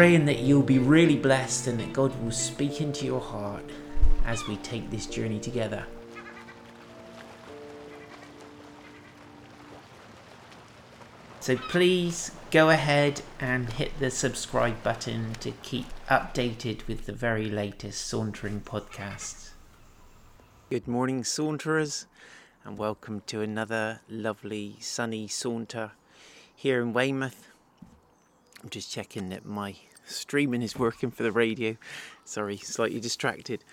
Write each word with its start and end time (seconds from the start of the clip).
Praying 0.00 0.24
that 0.24 0.38
you'll 0.38 0.62
be 0.62 0.78
really 0.78 1.14
blessed 1.14 1.66
and 1.66 1.78
that 1.78 1.92
God 1.92 2.10
will 2.22 2.32
speak 2.32 2.80
into 2.80 3.04
your 3.04 3.20
heart 3.20 3.62
as 4.24 4.48
we 4.48 4.56
take 4.56 4.90
this 4.90 5.04
journey 5.04 5.38
together. 5.38 5.84
So 11.40 11.54
please 11.54 12.30
go 12.50 12.70
ahead 12.70 13.20
and 13.40 13.70
hit 13.70 13.92
the 13.98 14.10
subscribe 14.10 14.82
button 14.82 15.34
to 15.40 15.50
keep 15.60 15.84
updated 16.08 16.86
with 16.86 17.04
the 17.04 17.12
very 17.12 17.50
latest 17.50 18.06
Sauntering 18.06 18.62
podcasts. 18.62 19.50
Good 20.70 20.88
morning, 20.88 21.24
Saunterers, 21.24 22.06
and 22.64 22.78
welcome 22.78 23.20
to 23.26 23.42
another 23.42 24.00
lovely 24.08 24.76
sunny 24.80 25.28
saunter 25.28 25.92
here 26.56 26.80
in 26.80 26.94
Weymouth. 26.94 27.48
I'm 28.62 28.70
just 28.70 28.90
checking 28.90 29.28
that 29.28 29.44
my 29.44 29.74
streaming 30.04 30.62
is 30.62 30.76
working 30.78 31.10
for 31.10 31.22
the 31.22 31.32
radio. 31.32 31.76
Sorry, 32.24 32.56
slightly 32.56 33.00
distracted. 33.00 33.64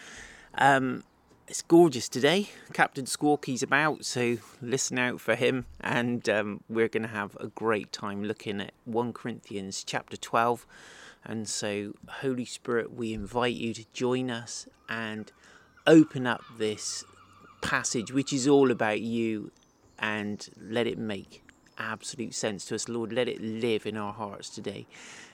Um, 0.56 1.04
it's 1.48 1.62
gorgeous 1.62 2.10
today. 2.10 2.50
Captain 2.74 3.06
Squawky's 3.06 3.64
about, 3.64 4.04
so 4.04 4.38
listen 4.62 5.00
out 5.00 5.22
for 5.22 5.36
him. 5.36 5.66
And 5.80 6.28
um, 6.28 6.64
we're 6.68 6.90
going 6.90 7.04
to 7.04 7.10
have 7.10 7.38
a 7.40 7.48
great 7.48 7.94
time 7.94 8.24
looking 8.24 8.60
at 8.60 8.74
1 8.84 9.14
Corinthians 9.14 9.84
chapter 9.86 10.18
12. 10.18 10.68
And 11.24 11.48
so, 11.48 11.94
Holy 12.08 12.46
Spirit, 12.46 12.94
we 12.94 13.14
invite 13.14 13.56
you 13.56 13.74
to 13.74 13.86
join 13.94 14.30
us 14.30 14.68
and 14.90 15.32
open 15.86 16.28
up 16.28 16.44
this 16.58 17.06
passage, 17.62 18.12
which 18.12 18.34
is 18.34 18.48
all 18.48 18.70
about 18.70 19.00
you, 19.00 19.52
and 20.00 20.50
let 20.60 20.86
it 20.86 20.98
make 20.98 21.47
absolute 21.78 22.34
sense 22.34 22.66
to 22.66 22.76
us, 22.76 22.90
Lord. 22.90 23.12
Let 23.12 23.28
it 23.28 23.42
live 23.42 23.86
in 23.86 23.98
our 23.98 24.14
hearts 24.14 24.50
today 24.50 24.86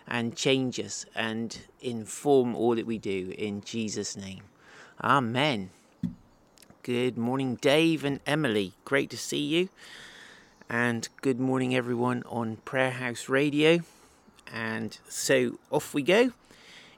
and 0.08 0.36
change 0.36 0.80
us 0.80 1.06
and 1.16 1.58
inform 1.82 2.56
all 2.56 2.76
that 2.76 2.86
we 2.86 2.98
do 2.98 3.34
in 3.38 3.62
Jesus' 3.62 4.18
name. 4.18 4.42
Amen. 5.02 5.70
Good 6.84 7.18
morning, 7.18 7.56
Dave 7.56 8.04
and 8.04 8.20
Emily. 8.26 8.74
Great 8.84 9.10
to 9.12 9.18
see 9.18 9.38
you. 9.38 9.70
And 10.70 11.08
good 11.22 11.40
morning, 11.40 11.76
everyone 11.76 12.24
on 12.28 12.58
Prayer 12.58 12.92
House 12.92 13.30
Radio. 13.30 13.80
And 14.52 14.98
so 15.08 15.60
off 15.72 15.94
we 15.94 16.04
go. 16.04 16.32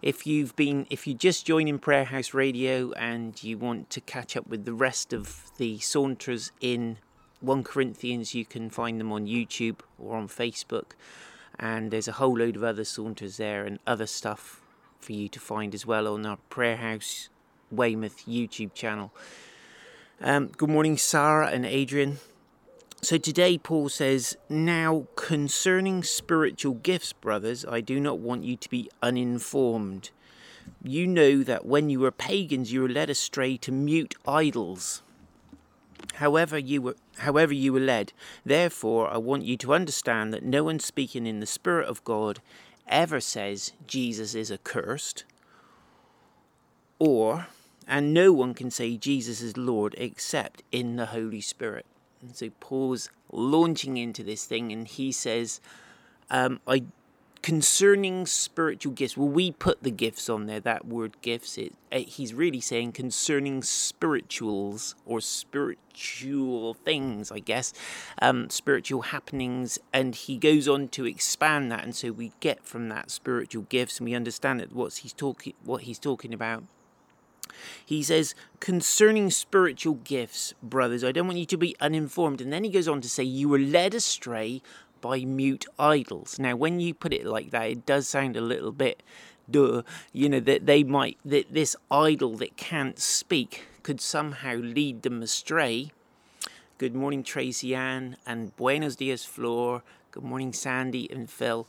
If 0.02 0.28
you've 0.28 0.56
been, 0.56 0.88
if 0.90 1.08
you 1.08 1.14
just 1.14 1.46
joined 1.46 1.70
in 1.70 1.80
Prayer 1.80 2.06
House 2.06 2.34
Radio 2.34 2.92
and 2.94 3.42
you 3.44 3.58
want 3.58 3.90
to 3.92 4.02
catch 4.02 4.36
up 4.36 4.48
with 4.48 4.66
the 4.66 4.74
rest 4.74 5.14
of 5.14 5.52
the 5.58 5.80
saunters 5.80 6.52
in 6.62 6.98
1 7.46 7.64
Corinthians, 7.64 8.34
you 8.34 8.44
can 8.44 8.70
find 8.70 9.00
them 9.00 9.12
on 9.12 9.28
YouTube 9.28 9.80
or 10.00 10.18
on 10.18 10.28
Facebook. 10.28 10.94
And 11.60 11.92
there's 11.92 12.08
a 12.08 12.14
whole 12.14 12.38
load 12.38 12.56
of 12.56 12.64
other 12.64 12.84
saunters 12.84 13.38
there 13.38 13.66
and 13.66 13.80
other 13.86 14.08
stuff 14.08 14.62
for 15.00 15.14
you 15.14 15.30
to 15.30 15.40
find 15.40 15.74
as 15.76 15.86
well 15.86 16.08
on 16.08 16.26
our 16.26 16.38
Prayer 16.50 16.78
House 16.78 17.30
Weymouth 17.72 18.26
YouTube 18.28 18.74
channel. 18.74 19.14
Um, 20.20 20.48
good 20.48 20.70
morning, 20.70 20.98
Sarah 20.98 21.48
and 21.48 21.66
Adrian. 21.66 22.18
So 23.02 23.18
today, 23.18 23.58
Paul 23.58 23.90
says, 23.90 24.36
Now 24.50 25.08
concerning 25.16 26.04
spiritual 26.04 26.74
gifts, 26.74 27.14
brothers, 27.14 27.64
I 27.64 27.82
do 27.82 28.00
not 28.00 28.18
want 28.18 28.44
you 28.44 28.56
to 28.56 28.70
be 28.70 28.90
uninformed. 29.04 30.10
You 30.84 31.06
know 31.06 31.44
that 31.44 31.66
when 31.66 31.90
you 31.90 32.00
were 32.00 32.12
pagans, 32.12 32.74
you 32.74 32.82
were 32.82 32.90
led 32.90 33.10
astray 33.10 33.58
to 33.58 33.72
mute 33.72 34.16
idols 34.28 35.04
however 36.16 36.58
you 36.58 36.82
were 36.82 36.96
however 37.20 37.54
you 37.54 37.74
were 37.74 37.80
led. 37.80 38.14
Therefore 38.46 39.10
i 39.10 39.18
want 39.18 39.44
you 39.44 39.58
to 39.58 39.74
understand 39.74 40.34
that 40.34 40.44
no 40.44 40.64
one 40.64 40.80
speaking 40.80 41.26
in 41.26 41.40
the 41.40 41.46
spirit 41.46 41.88
of 41.88 42.04
god 42.04 42.40
ever 42.88 43.20
says 43.20 43.72
jesus 43.88 44.36
is 44.36 44.52
accursed 44.52 45.24
or 47.00 47.48
and 47.88 48.14
no 48.14 48.32
one 48.32 48.54
can 48.54 48.70
say 48.70 48.96
jesus 48.98 49.42
is 49.42 49.58
lord 49.58 49.96
except 49.98 50.64
in 50.72 50.96
the 50.96 51.08
holy 51.08 51.42
spirit. 51.42 51.86
And 52.22 52.36
so 52.36 52.50
paul's 52.60 53.10
launching 53.32 53.98
into 53.98 54.24
this 54.24 54.46
thing 54.46 54.72
and 54.72 54.88
he 54.88 55.12
says 55.12 55.60
um, 56.30 56.60
i 56.68 56.84
concerning 57.46 58.26
spiritual 58.26 58.92
gifts 58.92 59.16
well 59.16 59.28
we 59.28 59.52
put 59.52 59.84
the 59.84 59.92
gifts 59.92 60.28
on 60.32 60.48
there 60.48 60.60
that 60.60 60.88
word 60.88 61.16
gifts 61.22 61.60
it, 61.60 61.72
it, 61.92 62.08
he's 62.08 62.34
really 62.34 62.60
saying 62.60 62.92
concerning 62.92 63.62
spirituals 63.62 64.96
or 65.06 65.22
spiritual 65.22 66.74
things 66.74 67.32
i 67.32 67.38
guess 67.38 67.72
um, 68.20 68.50
spiritual 68.50 69.04
happenings 69.04 69.78
and 69.94 70.16
he 70.16 70.38
goes 70.38 70.68
on 70.68 70.88
to 70.88 71.06
expand 71.06 71.72
that 71.72 71.84
and 71.84 71.96
so 71.96 72.12
we 72.12 72.32
get 72.40 72.66
from 72.66 72.90
that 72.90 73.12
spiritual 73.12 73.62
gifts 73.70 74.00
and 74.00 74.10
we 74.10 74.16
understand 74.16 74.60
that 74.60 74.74
what 74.74 74.92
he's 74.96 75.14
talking 75.14 75.54
what 75.64 75.84
he's 75.84 76.00
talking 76.00 76.34
about 76.34 76.64
he 77.86 78.04
says, 78.04 78.36
concerning 78.60 79.30
spiritual 79.30 79.96
gifts, 79.96 80.54
brothers, 80.62 81.04
I 81.04 81.12
don't 81.12 81.28
want 81.28 81.40
you 81.40 81.46
to 81.46 81.58
be 81.58 81.76
uninformed. 81.80 82.42
And 82.42 82.52
then 82.52 82.64
he 82.64 82.70
goes 82.70 82.88
on 82.88 83.02
to 83.02 83.10
say, 83.10 83.24
You 83.24 83.50
were 83.50 83.60
led 83.60 83.94
astray 83.94 84.62
by 85.06 85.24
mute 85.24 85.68
idols. 85.78 86.40
Now, 86.40 86.56
when 86.56 86.80
you 86.80 86.96
put 86.96 87.14
it 87.14 87.28
like 87.28 87.52
that, 87.52 87.70
it 87.70 87.86
does 87.86 88.08
sound 88.08 88.36
a 88.36 88.42
little 88.42 88.72
bit 88.72 89.04
duh. 89.50 89.84
You 90.12 90.30
know 90.30 90.40
that 90.40 90.66
they 90.66 90.84
might 90.84 91.20
that 91.24 91.54
this 91.54 91.76
idol 91.92 92.38
that 92.38 92.58
can't 92.58 92.98
speak 92.98 93.68
could 93.84 94.02
somehow 94.02 94.56
lead 94.56 95.04
them 95.04 95.22
astray. 95.22 95.92
Good 96.80 96.96
morning, 96.96 97.22
Tracy 97.22 97.76
Ann, 97.76 98.18
and 98.26 98.56
Buenos 98.56 98.96
dias, 98.96 99.24
Flor. 99.24 99.84
Good 100.10 100.24
morning, 100.24 100.54
Sandy 100.54 101.08
and 101.12 101.30
Phil. 101.30 101.68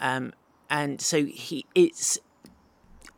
Um, 0.00 0.32
and 0.68 1.00
so 1.00 1.26
he, 1.26 1.66
it's 1.76 2.18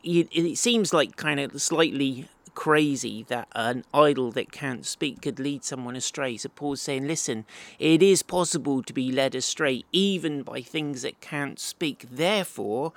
it, 0.05 0.29
it 0.33 0.59
seems 0.59 0.93
like 0.93 1.17
kind 1.17 1.41
of 1.41 1.63
slightly 1.63 2.29
crazy 2.57 3.23
that 3.29 3.47
an 3.55 3.85
idol 3.95 4.33
that 4.33 4.51
can't 4.51 4.85
speak 4.85 5.23
could 5.23 5.39
lead 5.39 5.63
someone 5.63 5.95
astray. 5.95 6.37
So 6.37 6.49
Paul's 6.49 6.83
saying, 6.83 7.07
listen, 7.07 7.45
it 7.79 8.03
is 8.03 8.25
possible 8.25 8.83
to 8.83 8.93
be 8.93 9.13
led 9.13 9.37
astray 9.37 9.85
even 9.93 10.43
by 10.43 10.63
things 10.63 11.03
that 11.03 11.21
can't 11.21 11.61
speak. 11.61 12.07
Therefore, 12.11 12.93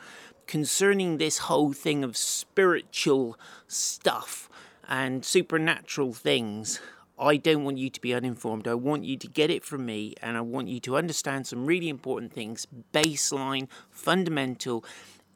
concerning 0.48 1.18
this 1.18 1.40
whole 1.40 1.74
thing 1.74 2.04
of 2.04 2.18
spiritual 2.18 3.38
stuff 3.68 4.50
and 4.88 5.24
supernatural 5.24 6.14
things, 6.14 6.80
I 7.20 7.36
don't 7.36 7.66
want 7.66 7.78
you 7.78 7.90
to 7.90 8.02
be 8.02 8.14
uninformed. 8.14 8.66
I 8.66 8.76
want 8.76 9.04
you 9.04 9.18
to 9.18 9.28
get 9.28 9.52
it 9.52 9.66
from 9.66 9.86
me 9.86 10.16
and 10.24 10.38
I 10.38 10.42
want 10.42 10.70
you 10.70 10.80
to 10.80 10.96
understand 10.96 11.46
some 11.46 11.66
really 11.66 11.90
important 11.90 12.32
things 12.32 12.66
baseline, 12.94 13.68
fundamental. 13.92 14.86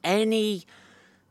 Any 0.01 0.63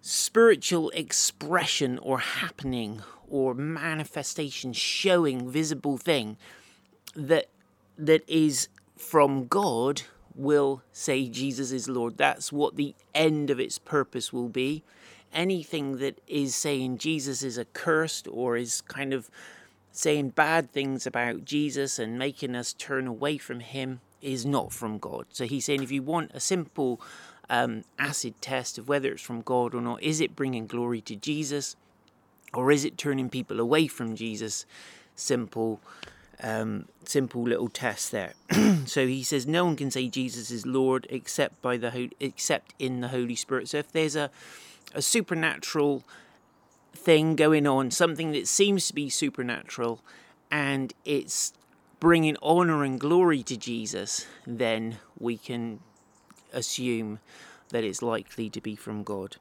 spiritual 0.02 0.90
expression 0.90 1.96
or 1.98 2.18
happening 2.18 3.00
or 3.28 3.54
manifestation 3.54 4.72
showing 4.72 5.48
visible 5.48 5.96
thing 5.96 6.36
that 7.14 7.46
that 7.96 8.28
is 8.28 8.68
from 8.96 9.46
God 9.46 10.02
will 10.34 10.82
say 10.92 11.28
Jesus 11.28 11.70
is 11.70 11.88
Lord. 11.88 12.16
That's 12.16 12.52
what 12.52 12.76
the 12.76 12.94
end 13.14 13.48
of 13.48 13.60
its 13.60 13.78
purpose 13.78 14.32
will 14.32 14.48
be. 14.48 14.82
Anything 15.32 15.98
that 15.98 16.20
is 16.26 16.54
saying 16.54 16.98
Jesus 16.98 17.42
is 17.42 17.58
accursed 17.58 18.26
or 18.28 18.56
is 18.56 18.80
kind 18.82 19.12
of 19.12 19.30
saying 19.92 20.30
bad 20.30 20.72
things 20.72 21.06
about 21.06 21.44
Jesus 21.44 21.98
and 21.98 22.18
making 22.18 22.56
us 22.56 22.72
turn 22.72 23.06
away 23.06 23.38
from 23.38 23.60
him 23.60 24.00
is 24.22 24.46
not 24.46 24.72
from 24.72 24.98
God. 24.98 25.26
So 25.30 25.44
he's 25.44 25.64
saying 25.64 25.82
if 25.82 25.90
you 25.90 26.02
want 26.02 26.30
a 26.32 26.40
simple 26.40 27.00
um, 27.52 27.84
acid 27.98 28.34
test 28.40 28.78
of 28.78 28.88
whether 28.88 29.12
it's 29.12 29.22
from 29.22 29.42
God 29.42 29.74
or 29.74 29.82
not. 29.82 30.02
Is 30.02 30.20
it 30.20 30.34
bringing 30.34 30.66
glory 30.66 31.00
to 31.02 31.14
Jesus 31.14 31.76
or 32.54 32.70
is 32.70 32.84
it 32.84 32.96
turning 32.96 33.28
people 33.28 33.60
away 33.60 33.86
from 33.86 34.16
Jesus? 34.16 34.64
Simple, 35.14 35.80
um, 36.42 36.86
simple 37.04 37.42
little 37.42 37.68
test 37.68 38.10
there. 38.10 38.32
so 38.86 39.06
he 39.06 39.22
says 39.22 39.46
no 39.46 39.66
one 39.66 39.76
can 39.76 39.90
say 39.90 40.08
Jesus 40.08 40.50
is 40.50 40.64
Lord 40.64 41.06
except 41.10 41.60
by 41.60 41.76
the 41.76 42.10
except 42.20 42.74
in 42.78 43.00
the 43.00 43.08
Holy 43.08 43.36
Spirit. 43.36 43.68
So 43.68 43.78
if 43.78 43.92
there's 43.92 44.16
a 44.16 44.30
a 44.94 45.02
supernatural 45.02 46.02
thing 46.94 47.34
going 47.36 47.66
on, 47.66 47.90
something 47.90 48.32
that 48.32 48.46
seems 48.46 48.86
to 48.88 48.94
be 48.94 49.08
supernatural, 49.08 50.00
and 50.50 50.92
it's 51.04 51.52
bringing 52.02 52.36
honor 52.42 52.82
and 52.82 52.98
glory 52.98 53.44
to 53.44 53.56
Jesus, 53.56 54.26
then 54.44 54.98
we 55.20 55.38
can 55.38 55.78
assume 56.52 57.20
that 57.68 57.84
it's 57.84 58.02
likely 58.02 58.50
to 58.50 58.60
be 58.60 58.74
from 58.74 59.04
God, 59.04 59.36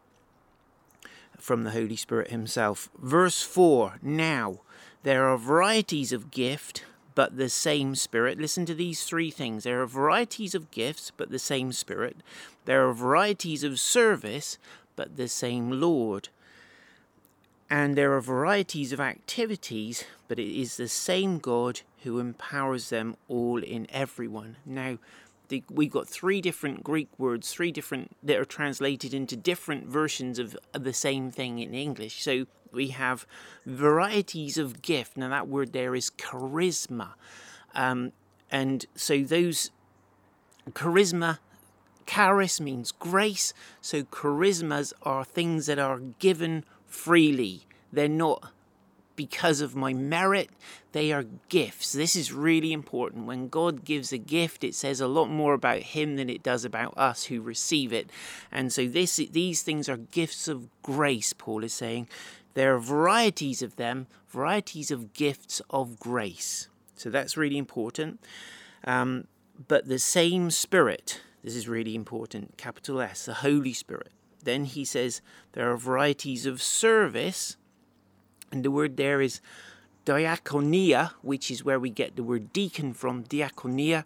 from 1.40 1.64
the 1.64 1.72
Holy 1.72 1.96
Spirit 1.96 2.30
Himself. 2.30 2.88
Verse 3.00 3.42
4 3.42 3.98
Now, 4.04 4.60
there 5.02 5.28
are 5.28 5.40
varieties 5.40 6.14
of 6.14 6.30
gift, 6.30 6.86
but 7.16 7.36
the 7.36 7.50
same 7.50 7.96
Spirit. 7.96 8.40
Listen 8.40 8.68
to 8.68 8.76
these 8.76 9.06
three 9.06 9.32
things. 9.32 9.64
There 9.64 9.82
are 9.82 9.88
varieties 9.88 10.54
of 10.54 10.70
gifts, 10.70 11.12
but 11.18 11.32
the 11.32 11.40
same 11.40 11.72
Spirit. 11.72 12.18
There 12.66 12.88
are 12.88 12.94
varieties 12.94 13.64
of 13.64 13.80
service, 13.80 14.60
but 14.96 15.18
the 15.18 15.28
same 15.28 15.82
Lord. 15.82 16.30
And 17.72 17.96
there 17.96 18.12
are 18.12 18.22
varieties 18.22 18.92
of 18.92 19.00
activities, 19.00 20.04
but 20.28 20.38
it 20.38 20.60
is 20.60 20.76
the 20.76 20.90
same 20.90 21.40
God 21.40 21.80
who 22.04 22.20
empowers 22.20 22.90
them 22.90 23.16
all 23.30 23.64
in 23.64 23.88
everyone. 23.92 24.58
Now, 24.66 24.98
the, 25.48 25.64
we've 25.70 25.90
got 25.90 26.10
three 26.10 26.42
different 26.42 26.84
Greek 26.84 27.08
words, 27.18 27.50
three 27.50 27.72
different 27.72 28.18
that 28.24 28.38
are 28.38 28.44
translated 28.44 29.14
into 29.14 29.38
different 29.38 29.88
versions 29.88 30.38
of 30.38 30.58
the 30.74 30.92
same 30.92 31.32
thing 31.32 31.60
in 31.60 31.74
English. 31.74 32.22
So 32.22 32.46
we 32.74 32.90
have 32.90 33.26
varieties 33.66 34.58
of 34.58 34.82
gift. 34.82 35.16
Now, 35.16 35.30
that 35.30 35.48
word 35.48 35.72
there 35.72 35.96
is 35.96 36.10
charisma. 36.10 37.14
Um, 37.74 38.12
and 38.52 38.86
so 38.96 39.24
those 39.24 39.72
charisma, 40.72 41.40
charis 42.06 42.60
means 42.60 42.92
grace. 42.92 43.54
So 43.80 44.04
charismas 44.04 44.92
are 45.04 45.24
things 45.24 45.68
that 45.68 45.80
are 45.80 46.00
given 46.20 46.66
freely. 46.92 47.66
They're 47.92 48.08
not 48.08 48.52
because 49.16 49.62
of 49.62 49.76
my 49.76 49.94
merit. 49.94 50.50
They 50.94 51.12
are 51.12 51.26
gifts. 51.50 51.94
This 51.94 52.16
is 52.16 52.34
really 52.34 52.74
important. 52.74 53.26
When 53.26 53.48
God 53.48 53.86
gives 53.86 54.12
a 54.12 54.18
gift, 54.18 54.64
it 54.64 54.76
says 54.76 55.00
a 55.00 55.08
lot 55.08 55.30
more 55.30 55.54
about 55.54 55.80
Him 55.80 56.16
than 56.16 56.30
it 56.30 56.44
does 56.44 56.66
about 56.66 56.98
us 56.98 57.26
who 57.26 57.42
receive 57.42 57.94
it. 57.94 58.10
And 58.52 58.72
so 58.74 58.88
this, 58.88 59.18
these 59.18 59.62
things 59.62 59.88
are 59.88 59.98
gifts 59.98 60.48
of 60.48 60.68
grace, 60.82 61.34
Paul 61.34 61.64
is 61.64 61.74
saying. 61.74 62.08
There 62.54 62.76
are 62.76 62.80
varieties 62.80 63.62
of 63.62 63.78
them, 63.78 64.08
varieties 64.28 64.92
of 64.92 65.14
gifts 65.14 65.62
of 65.70 66.00
grace. 66.00 66.68
So 66.96 67.10
that's 67.10 67.38
really 67.38 67.58
important. 67.58 68.20
Um, 68.84 69.28
but 69.68 69.88
the 69.88 70.00
same 70.00 70.52
Spirit, 70.52 71.22
this 71.44 71.56
is 71.56 71.68
really 71.68 71.96
important, 71.96 72.58
capital 72.58 73.02
S, 73.02 73.26
the 73.26 73.36
Holy 73.36 73.74
Spirit. 73.74 74.12
Then 74.42 74.66
he 74.66 74.86
says 74.86 75.22
there 75.54 75.72
are 75.72 75.78
varieties 75.78 76.46
of 76.46 76.62
service, 76.62 77.58
and 78.52 78.64
the 78.64 78.72
word 78.72 78.98
there 78.98 79.22
is 79.22 79.42
diakonia, 80.06 81.12
which 81.22 81.52
is 81.52 81.64
where 81.64 81.80
we 81.80 81.90
get 81.90 82.16
the 82.16 82.24
word 82.24 82.52
deacon 82.54 82.94
from, 82.94 83.24
diakonia, 83.24 84.04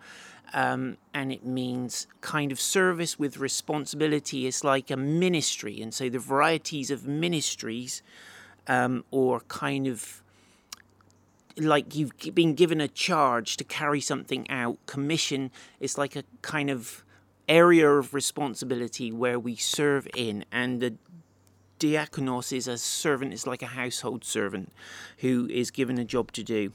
um, 0.53 0.97
and 1.13 1.31
it 1.31 1.45
means 1.45 2.07
kind 2.21 2.51
of 2.51 2.59
service 2.59 3.17
with 3.17 3.37
responsibility. 3.37 4.47
It's 4.47 4.63
like 4.63 4.91
a 4.91 4.97
ministry, 4.97 5.81
and 5.81 5.93
so 5.93 6.09
the 6.09 6.19
varieties 6.19 6.91
of 6.91 7.05
ministries 7.07 8.01
um, 8.67 9.03
or 9.11 9.41
kind 9.41 9.87
of 9.87 10.21
like 11.57 11.95
you've 11.95 12.11
been 12.33 12.53
given 12.53 12.81
a 12.81 12.87
charge 12.87 13.55
to 13.57 13.63
carry 13.63 14.01
something 14.01 14.49
out. 14.49 14.77
Commission 14.85 15.51
is 15.79 15.97
like 15.97 16.15
a 16.15 16.23
kind 16.41 16.69
of 16.69 17.04
area 17.47 17.89
of 17.89 18.13
responsibility 18.13 19.11
where 19.11 19.39
we 19.39 19.55
serve 19.55 20.07
in, 20.15 20.45
and 20.51 20.81
the 20.81 20.95
diakonos 21.79 22.51
is 22.55 22.67
a 22.67 22.77
servant, 22.77 23.33
is 23.33 23.45
like 23.47 23.61
a 23.61 23.67
household 23.67 24.23
servant 24.23 24.71
who 25.19 25.47
is 25.51 25.71
given 25.71 25.97
a 25.97 26.05
job 26.05 26.31
to 26.33 26.43
do. 26.43 26.73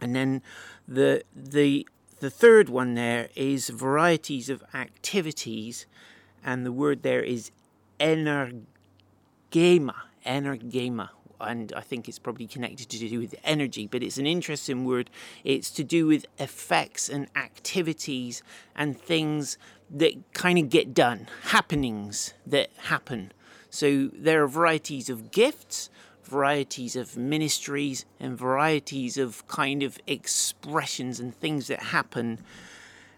And 0.00 0.14
then 0.14 0.42
the 0.86 1.22
the 1.34 1.86
the 2.20 2.30
third 2.30 2.68
one 2.68 2.94
there 2.94 3.28
is 3.34 3.68
varieties 3.68 4.48
of 4.48 4.62
activities, 4.74 5.86
and 6.44 6.64
the 6.64 6.72
word 6.72 7.02
there 7.02 7.22
is 7.22 7.50
energema, 8.00 8.64
energema, 10.26 11.10
and 11.40 11.72
I 11.76 11.80
think 11.80 12.08
it's 12.08 12.18
probably 12.18 12.46
connected 12.46 12.88
to 12.90 13.08
do 13.08 13.18
with 13.18 13.34
energy, 13.44 13.86
but 13.86 14.02
it's 14.02 14.18
an 14.18 14.26
interesting 14.26 14.84
word. 14.84 15.10
It's 15.44 15.70
to 15.72 15.84
do 15.84 16.06
with 16.06 16.26
effects 16.38 17.08
and 17.08 17.28
activities 17.36 18.42
and 18.74 18.98
things 18.98 19.58
that 19.90 20.14
kind 20.32 20.58
of 20.58 20.70
get 20.70 20.94
done, 20.94 21.28
happenings 21.44 22.34
that 22.46 22.70
happen. 22.84 23.32
So 23.70 24.10
there 24.12 24.42
are 24.42 24.48
varieties 24.48 25.10
of 25.10 25.30
gifts, 25.30 25.90
varieties 26.22 26.96
of 26.96 27.16
ministries, 27.16 28.04
and 28.18 28.38
varieties 28.38 29.18
of 29.18 29.46
kind 29.46 29.82
of 29.82 29.98
expressions 30.06 31.20
and 31.20 31.34
things 31.34 31.66
that 31.66 31.82
happen. 31.82 32.40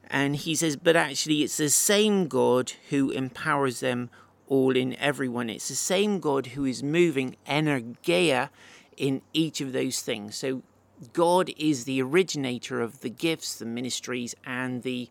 And 0.08 0.36
he 0.36 0.54
says, 0.54 0.76
but 0.76 0.96
actually, 0.96 1.42
it's 1.42 1.56
the 1.56 1.68
same 1.68 2.26
God 2.26 2.72
who 2.90 3.10
empowers 3.10 3.80
them 3.80 4.10
all 4.48 4.76
in 4.76 4.94
everyone. 4.96 5.50
It's 5.50 5.68
the 5.68 5.74
same 5.74 6.20
God 6.20 6.48
who 6.48 6.64
is 6.64 6.82
moving 6.82 7.36
energeia 7.46 8.50
in 8.96 9.22
each 9.32 9.60
of 9.60 9.72
those 9.72 10.00
things. 10.00 10.36
So 10.36 10.62
God 11.12 11.50
is 11.56 11.84
the 11.84 12.00
originator 12.02 12.80
of 12.80 13.00
the 13.00 13.10
gifts, 13.10 13.54
the 13.54 13.66
ministries, 13.66 14.34
and 14.44 14.82
the 14.82 15.08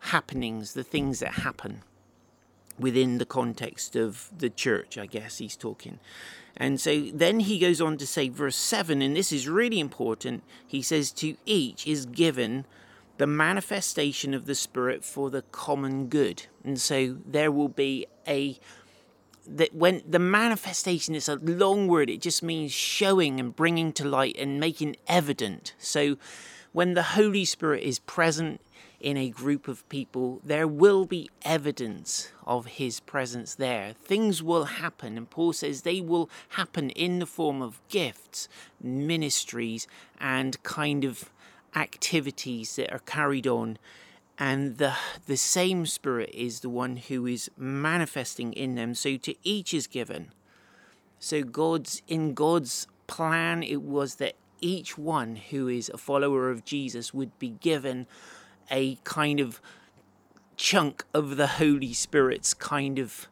happenings, 0.00 0.72
the 0.72 0.82
things 0.82 1.20
that 1.20 1.34
happen 1.34 1.82
within 2.78 3.18
the 3.18 3.26
context 3.26 3.94
of 3.94 4.30
the 4.36 4.48
church, 4.48 4.96
I 4.96 5.06
guess 5.06 5.38
he's 5.38 5.56
talking. 5.56 5.98
And 6.56 6.80
so 6.80 7.08
then 7.12 7.40
he 7.40 7.58
goes 7.58 7.80
on 7.80 7.98
to 7.98 8.06
say, 8.06 8.28
verse 8.28 8.56
7, 8.56 9.02
and 9.02 9.14
this 9.16 9.32
is 9.32 9.48
really 9.48 9.78
important. 9.78 10.42
He 10.66 10.82
says, 10.82 11.12
To 11.12 11.36
each 11.46 11.86
is 11.86 12.06
given 12.06 12.64
the 13.20 13.26
manifestation 13.26 14.32
of 14.32 14.46
the 14.46 14.54
Spirit 14.54 15.04
for 15.04 15.28
the 15.28 15.42
common 15.52 16.06
good. 16.06 16.46
And 16.64 16.80
so 16.80 17.18
there 17.26 17.52
will 17.52 17.68
be 17.68 18.06
a 18.26 18.58
that 19.46 19.74
when 19.74 20.00
the 20.08 20.18
manifestation 20.18 21.14
is 21.14 21.28
a 21.28 21.36
long 21.36 21.86
word, 21.86 22.08
it 22.08 22.22
just 22.22 22.42
means 22.42 22.72
showing 22.72 23.38
and 23.38 23.54
bringing 23.54 23.92
to 23.92 24.08
light 24.08 24.36
and 24.38 24.58
making 24.58 24.96
evident. 25.06 25.74
So 25.76 26.16
when 26.72 26.94
the 26.94 27.02
Holy 27.02 27.44
Spirit 27.44 27.82
is 27.82 27.98
present 27.98 28.62
in 29.00 29.18
a 29.18 29.28
group 29.28 29.68
of 29.68 29.86
people, 29.90 30.40
there 30.42 30.66
will 30.66 31.04
be 31.04 31.28
evidence 31.42 32.32
of 32.46 32.64
his 32.80 33.00
presence 33.00 33.54
there. 33.54 33.92
Things 34.02 34.42
will 34.42 34.64
happen, 34.64 35.18
and 35.18 35.28
Paul 35.28 35.52
says 35.52 35.82
they 35.82 36.00
will 36.00 36.30
happen 36.50 36.88
in 36.88 37.18
the 37.18 37.26
form 37.26 37.60
of 37.60 37.82
gifts, 37.90 38.48
ministries, 38.82 39.86
and 40.18 40.62
kind 40.62 41.04
of 41.04 41.28
activities 41.74 42.76
that 42.76 42.92
are 42.92 43.00
carried 43.00 43.46
on 43.46 43.78
and 44.40 44.78
the 44.78 44.94
the 45.26 45.36
same 45.36 45.84
spirit 45.84 46.30
is 46.32 46.60
the 46.60 46.70
one 46.70 46.96
who 46.96 47.26
is 47.26 47.50
manifesting 47.58 48.54
in 48.54 48.74
them. 48.74 48.94
So 48.94 49.18
to 49.18 49.34
each 49.44 49.74
is 49.74 49.86
given. 49.86 50.32
So 51.18 51.42
god's 51.42 52.00
in 52.08 52.32
god's 52.32 52.86
plan 53.06 53.62
it 53.62 53.82
was 53.82 54.14
that 54.16 54.34
each 54.62 54.96
one 54.96 55.36
who 55.36 55.68
is 55.68 55.90
a 55.92 55.98
follower 55.98 56.50
of 56.50 56.64
jesus 56.64 57.12
would 57.12 57.36
be 57.38 57.48
given 57.48 58.06
a 58.70 58.96
kind 59.04 59.40
of 59.40 59.60
chunk 60.56 61.04
of 61.12 61.36
the 61.36 61.46
holy 61.46 61.92
spirit's 61.92 62.54
kind 62.54 62.98
of 62.98 63.26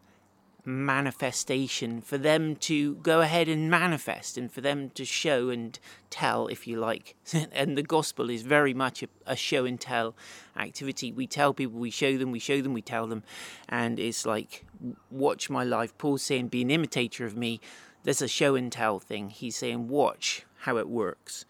manifestation 0.68 2.02
for 2.02 2.18
them 2.18 2.54
to 2.54 2.96
go 2.96 3.22
ahead 3.22 3.48
and 3.48 3.70
manifest 3.70 4.36
and 4.36 4.52
for 4.52 4.60
them 4.60 4.90
to 4.90 5.02
show 5.02 5.48
and 5.48 5.78
tell, 6.10 6.46
if 6.48 6.66
you 6.66 6.78
like. 6.78 7.16
and 7.52 7.76
the 7.76 7.82
gospel 7.82 8.28
is 8.28 8.42
very 8.42 8.74
much 8.74 9.02
a, 9.02 9.08
a, 9.26 9.34
show 9.34 9.64
and 9.64 9.80
tell 9.80 10.14
activity. 10.58 11.10
We 11.10 11.26
tell 11.26 11.54
people, 11.54 11.80
we 11.80 11.90
show 11.90 12.18
them, 12.18 12.30
we 12.30 12.38
show 12.38 12.60
them, 12.60 12.74
we 12.74 12.82
tell 12.82 13.06
them. 13.06 13.22
And 13.68 13.98
it's 13.98 14.26
like, 14.26 14.66
watch 15.10 15.48
my 15.48 15.64
life. 15.64 15.96
Paul's 15.96 16.22
saying, 16.22 16.48
be 16.48 16.60
an 16.60 16.70
imitator 16.70 17.24
of 17.24 17.34
me. 17.34 17.60
There's 18.04 18.20
a 18.20 18.28
show 18.28 18.54
and 18.54 18.70
tell 18.70 18.98
thing. 18.98 19.30
He's 19.30 19.56
saying, 19.56 19.88
watch 19.88 20.44
how 20.60 20.76
it 20.76 20.88
works. 20.88 21.46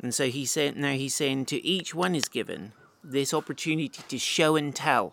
And 0.00 0.14
so 0.14 0.28
he 0.28 0.46
said, 0.46 0.76
now 0.76 0.92
he's 0.92 1.14
saying 1.14 1.44
to 1.46 1.64
each 1.64 1.94
one 1.94 2.14
is 2.14 2.28
given 2.28 2.72
this 3.04 3.34
opportunity 3.34 4.02
to 4.08 4.18
show 4.18 4.56
and 4.56 4.74
tell 4.74 5.12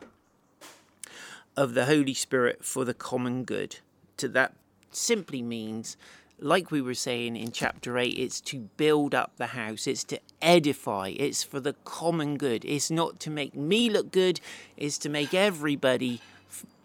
of 1.59 1.73
the 1.73 1.87
Holy 1.87 2.13
Spirit 2.13 2.63
for 2.63 2.85
the 2.85 2.93
common 2.93 3.43
good. 3.43 3.79
To 4.15 4.29
that 4.29 4.53
simply 4.91 5.41
means, 5.41 5.97
like 6.39 6.71
we 6.71 6.81
were 6.81 6.93
saying 6.93 7.35
in 7.35 7.51
chapter 7.51 7.97
8, 7.97 8.17
it's 8.17 8.39
to 8.41 8.69
build 8.77 9.13
up 9.13 9.33
the 9.35 9.47
house, 9.47 9.85
it's 9.85 10.05
to 10.05 10.21
edify, 10.41 11.09
it's 11.17 11.43
for 11.43 11.59
the 11.59 11.73
common 11.83 12.37
good. 12.37 12.63
It's 12.63 12.89
not 12.89 13.19
to 13.19 13.29
make 13.29 13.55
me 13.55 13.89
look 13.89 14.09
good, 14.09 14.39
it's 14.77 14.97
to 14.99 15.09
make 15.09 15.33
everybody 15.33 16.21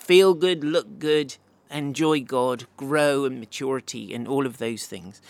feel 0.00 0.34
good, 0.34 0.64
look 0.64 0.98
good, 0.98 1.36
enjoy 1.70 2.22
God, 2.22 2.66
grow 2.76 3.26
in 3.26 3.38
maturity, 3.38 4.12
and 4.12 4.26
all 4.26 4.44
of 4.44 4.58
those 4.58 4.86
things. 4.86 5.22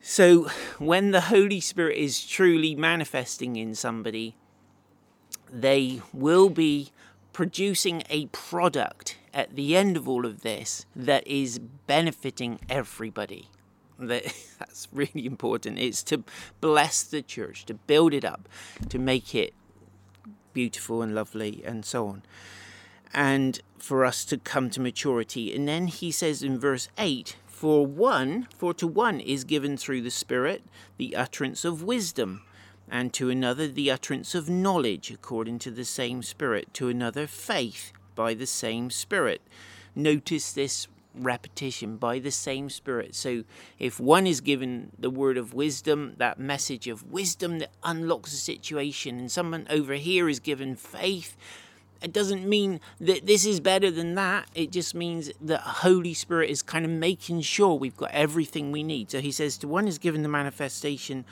So, 0.00 0.48
when 0.78 1.10
the 1.10 1.22
Holy 1.22 1.58
Spirit 1.58 1.98
is 1.98 2.24
truly 2.24 2.76
manifesting 2.76 3.56
in 3.56 3.74
somebody, 3.74 4.36
they 5.52 6.00
will 6.12 6.48
be 6.48 6.92
producing 7.36 8.02
a 8.08 8.24
product 8.28 9.18
at 9.34 9.56
the 9.56 9.76
end 9.76 9.94
of 9.94 10.08
all 10.08 10.24
of 10.24 10.40
this 10.40 10.86
that 10.96 11.26
is 11.26 11.58
benefiting 11.86 12.58
everybody. 12.66 13.50
That 13.98 14.24
that's 14.58 14.88
really 14.90 15.26
important. 15.26 15.78
It's 15.78 16.02
to 16.04 16.24
bless 16.62 17.02
the 17.02 17.20
church, 17.20 17.66
to 17.66 17.74
build 17.74 18.14
it 18.14 18.24
up, 18.24 18.48
to 18.88 18.98
make 18.98 19.34
it 19.34 19.52
beautiful 20.54 21.02
and 21.02 21.14
lovely, 21.14 21.62
and 21.62 21.84
so 21.84 22.06
on. 22.06 22.22
And 23.12 23.60
for 23.76 24.06
us 24.06 24.24
to 24.24 24.38
come 24.38 24.70
to 24.70 24.80
maturity. 24.80 25.54
And 25.54 25.68
then 25.68 25.88
he 25.88 26.10
says 26.10 26.42
in 26.42 26.58
verse 26.58 26.88
8 26.96 27.36
For 27.46 27.84
one, 27.84 28.48
for 28.56 28.72
to 28.72 28.86
one 28.86 29.20
is 29.20 29.44
given 29.44 29.76
through 29.76 30.00
the 30.00 30.10
Spirit 30.10 30.62
the 30.96 31.14
utterance 31.14 31.66
of 31.66 31.82
wisdom, 31.82 32.45
and 32.90 33.12
to 33.14 33.30
another 33.30 33.68
the 33.68 33.90
utterance 33.90 34.34
of 34.34 34.48
knowledge 34.48 35.10
according 35.10 35.58
to 35.60 35.70
the 35.70 35.84
same 35.84 36.22
Spirit, 36.22 36.72
to 36.74 36.88
another 36.88 37.26
faith 37.26 37.92
by 38.14 38.34
the 38.34 38.46
same 38.46 38.90
Spirit. 38.90 39.42
Notice 39.94 40.52
this 40.52 40.88
repetition 41.14 41.96
by 41.96 42.18
the 42.18 42.30
same 42.30 42.68
Spirit. 42.68 43.14
So 43.14 43.44
if 43.78 43.98
one 43.98 44.26
is 44.26 44.40
given 44.40 44.92
the 44.98 45.10
word 45.10 45.38
of 45.38 45.54
wisdom, 45.54 46.14
that 46.18 46.38
message 46.38 46.88
of 46.88 47.10
wisdom 47.10 47.58
that 47.60 47.70
unlocks 47.82 48.32
a 48.32 48.36
situation, 48.36 49.18
and 49.18 49.32
someone 49.32 49.66
over 49.70 49.94
here 49.94 50.28
is 50.28 50.40
given 50.40 50.76
faith, 50.76 51.36
it 52.02 52.12
doesn't 52.12 52.46
mean 52.46 52.80
that 53.00 53.26
this 53.26 53.46
is 53.46 53.58
better 53.58 53.90
than 53.90 54.14
that. 54.16 54.48
It 54.54 54.70
just 54.70 54.94
means 54.94 55.30
that 55.40 55.60
Holy 55.60 56.12
Spirit 56.12 56.50
is 56.50 56.60
kind 56.60 56.84
of 56.84 56.90
making 56.90 57.40
sure 57.40 57.74
we've 57.74 57.96
got 57.96 58.10
everything 58.10 58.70
we 58.70 58.82
need. 58.82 59.10
So 59.10 59.20
he 59.20 59.32
says, 59.32 59.56
to 59.58 59.68
one 59.68 59.88
is 59.88 59.96
given 59.96 60.22
the 60.22 60.28
manifestation. 60.28 61.24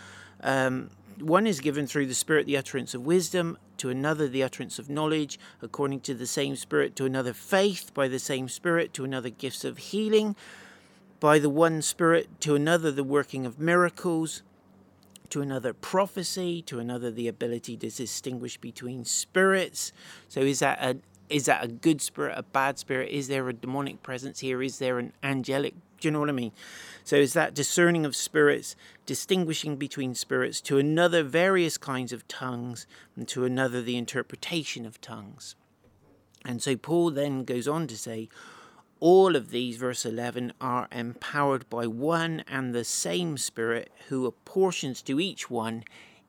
Um, 0.43 0.91
one 1.21 1.47
is 1.47 1.61
given 1.61 1.87
through 1.87 2.07
the 2.07 2.15
Spirit 2.15 2.47
the 2.47 2.57
utterance 2.57 2.95
of 2.95 3.05
wisdom, 3.05 3.59
to 3.79 3.91
another 3.91 4.29
the 4.29 4.43
utterance 4.43 4.79
of 4.79 4.89
knowledge, 4.89 5.39
according 5.61 6.01
to 6.01 6.15
the 6.15 6.27
same 6.27 6.57
Spirit, 6.57 6.97
to 6.97 7.05
another 7.05 7.33
faith 7.33 7.93
by 7.95 8.09
the 8.09 8.19
same 8.19 8.49
Spirit, 8.49 8.93
to 8.95 9.05
another 9.05 9.31
gifts 9.31 9.65
of 9.65 9.79
healing 9.79 10.37
by 11.21 11.39
the 11.39 11.51
one 11.51 11.83
Spirit, 11.83 12.29
to 12.41 12.55
another 12.55 12.91
the 12.91 13.05
working 13.05 13.47
of 13.47 13.59
miracles, 13.59 14.43
to 15.31 15.41
another 15.41 15.73
prophecy, 15.73 16.63
to 16.63 16.79
another 16.79 17.11
the 17.11 17.29
ability 17.29 17.77
to 17.77 17.91
distinguish 17.91 18.57
between 18.59 19.05
spirits. 19.05 19.93
So 20.29 20.41
is 20.41 20.61
that 20.61 20.79
a 20.81 20.99
is 21.31 21.47
that 21.47 21.65
a 21.65 21.69
good 21.69 22.03
spirit, 22.03 22.35
a 22.37 22.43
bad 22.43 22.79
spirit? 22.79 23.11
Is 23.11 23.29
there 23.29 23.49
a 23.49 23.53
demonic 23.55 24.03
presence 24.03 24.41
here? 24.41 24.63
Is 24.63 24.79
there 24.79 24.99
an 24.99 25.13
angelic? 25.23 25.75
Do 26.05 26.09
you 26.09 26.13
know 26.13 26.21
what 26.21 26.29
I 26.29 26.33
mean? 26.33 26.53
So 27.03 27.17
it's 27.17 27.33
that 27.33 27.55
discerning 27.55 28.05
of 28.05 28.15
spirits, 28.15 28.77
distinguishing 29.07 29.77
between 29.77 30.15
spirits, 30.15 30.61
to 30.61 30.77
another 30.77 31.23
various 31.23 31.79
kinds 31.79 32.13
of 32.13 32.29
tongues, 32.29 32.87
and 33.17 33.27
to 33.29 33.47
another 33.47 33.81
the 33.81 33.97
interpretation 33.97 34.85
of 34.85 35.01
tongues. 35.01 35.55
And 36.45 36.63
so 36.63 36.77
Paul 36.77 37.11
then 37.11 37.45
goes 37.45 37.67
on 37.67 37.87
to 37.87 37.97
say, 37.97 38.29
all 39.01 39.35
of 39.35 39.49
these, 39.51 39.79
verse 39.79 40.05
11, 40.05 40.53
are 40.61 40.89
empowered 40.93 41.71
by 41.71 41.87
one 41.87 42.45
and 42.49 42.75
the 42.75 42.85
same 42.85 43.39
Spirit 43.39 43.91
who 44.09 44.27
apportions 44.27 45.01
to 45.01 45.19
each 45.19 45.49
one 45.49 45.85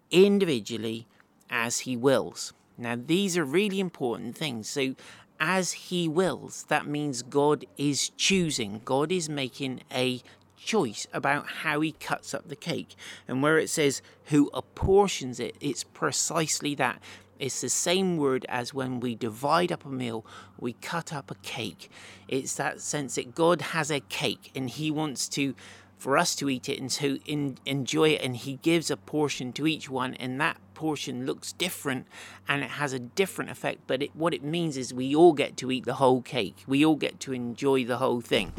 individually 0.10 1.06
as 1.50 1.80
he 1.80 1.98
wills. 1.98 2.54
Now, 2.78 2.96
these 2.96 3.38
are 3.38 3.44
really 3.44 3.82
important 3.82 4.38
things. 4.38 4.70
So, 4.70 4.96
as 5.40 5.74
he 5.74 6.08
wills, 6.08 6.66
that 6.70 6.88
means 6.88 7.22
God 7.22 7.66
is 7.78 8.10
choosing, 8.10 8.82
God 8.86 9.12
is 9.12 9.30
making 9.30 9.82
a 9.94 10.22
choice 10.58 11.06
about 11.14 11.48
how 11.48 11.82
he 11.82 11.92
cuts 11.92 12.34
up 12.34 12.48
the 12.48 12.56
cake. 12.56 12.96
And 13.28 13.44
where 13.44 13.58
it 13.58 13.70
says 13.70 14.02
who 14.26 14.50
apportions 14.54 15.40
it, 15.40 15.56
it's 15.62 15.84
precisely 15.84 16.76
that. 16.76 17.02
It's 17.38 17.62
the 17.62 17.70
same 17.70 18.18
word 18.18 18.46
as 18.48 18.74
when 18.74 19.00
we 19.00 19.14
divide 19.14 19.72
up 19.72 19.86
a 19.86 19.90
meal, 19.90 20.26
we 20.58 20.74
cut 20.74 21.14
up 21.14 21.30
a 21.30 21.36
cake. 21.36 21.92
It's 22.28 22.56
that 22.56 22.80
sense 22.80 23.16
that 23.16 23.36
God 23.36 23.62
has 23.62 23.92
a 23.92 24.00
cake 24.00 24.52
and 24.56 24.70
He 24.70 24.90
wants 24.90 25.28
to, 25.30 25.54
for 25.98 26.18
us 26.18 26.36
to 26.38 26.50
eat 26.50 26.70
it 26.70 26.80
and 26.80 26.90
to 26.92 27.20
enjoy 27.66 28.10
it, 28.10 28.22
and 28.22 28.38
He 28.38 28.56
gives 28.56 28.90
a 28.90 28.98
portion 28.98 29.52
to 29.54 29.68
each 29.68 29.90
one, 29.90 30.14
and 30.14 30.40
that 30.40 30.58
portion 30.76 31.26
looks 31.26 31.52
different 31.52 32.06
and 32.48 32.64
it 32.64 32.72
has 32.72 32.94
a 32.94 33.00
different 33.00 33.50
effect. 33.50 33.82
But 33.88 34.04
it, 34.04 34.16
what 34.16 34.34
it 34.34 34.44
means 34.44 34.78
is 34.78 34.94
we 34.94 35.16
all 35.16 35.34
get 35.34 35.58
to 35.58 35.72
eat 35.72 35.86
the 35.86 35.96
whole 35.96 36.22
cake, 36.22 36.64
we 36.68 36.86
all 36.86 36.96
get 36.96 37.20
to 37.22 37.34
enjoy 37.34 37.86
the 37.86 37.98
whole 37.98 38.22
thing. 38.22 38.52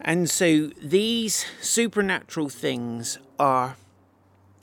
And 0.00 0.30
so 0.30 0.68
these 0.80 1.44
supernatural 1.60 2.48
things 2.48 3.18
are 3.38 3.76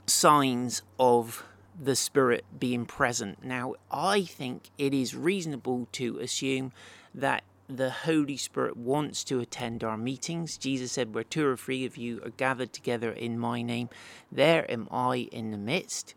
signs 0.08 0.82
of 1.00 1.44
the 1.80 1.96
Spirit 1.96 2.44
being 2.58 2.86
present. 2.86 3.44
Now, 3.44 3.76
I 3.92 4.24
think 4.24 4.72
it 4.78 4.94
is 4.94 5.16
reasonable 5.16 5.88
to 5.94 6.18
assume 6.20 6.72
that 7.14 7.44
the 7.70 7.90
Holy 7.90 8.38
Spirit 8.38 8.78
wants 8.78 9.24
to 9.26 9.40
attend 9.40 9.84
our 9.84 9.98
meetings. 9.98 10.58
Jesus 10.58 10.94
said, 10.94 11.14
Where 11.14 11.24
two 11.24 11.46
or 11.46 11.58
three 11.58 11.86
of 11.86 11.98
you 11.98 12.22
are 12.24 12.30
gathered 12.32 12.74
together 12.74 13.12
in 13.12 13.38
my 13.38 13.62
name, 13.62 13.90
there 14.32 14.70
am 14.72 14.88
I 14.90 15.28
in 15.32 15.52
the 15.52 15.58
midst. 15.58 16.16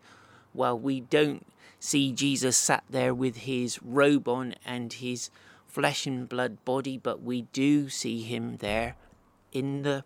Well, 0.53 0.77
we 0.77 1.01
don't 1.01 1.45
see 1.79 2.11
Jesus 2.11 2.55
sat 2.57 2.83
there 2.89 3.13
with 3.13 3.37
his 3.37 3.81
robe 3.83 4.27
on 4.27 4.55
and 4.65 4.93
his 4.93 5.29
flesh 5.67 6.05
and 6.05 6.27
blood 6.27 6.63
body, 6.63 6.97
but 6.97 7.21
we 7.21 7.43
do 7.53 7.89
see 7.89 8.21
him 8.21 8.57
there 8.57 8.95
in 9.51 9.81
the 9.81 10.03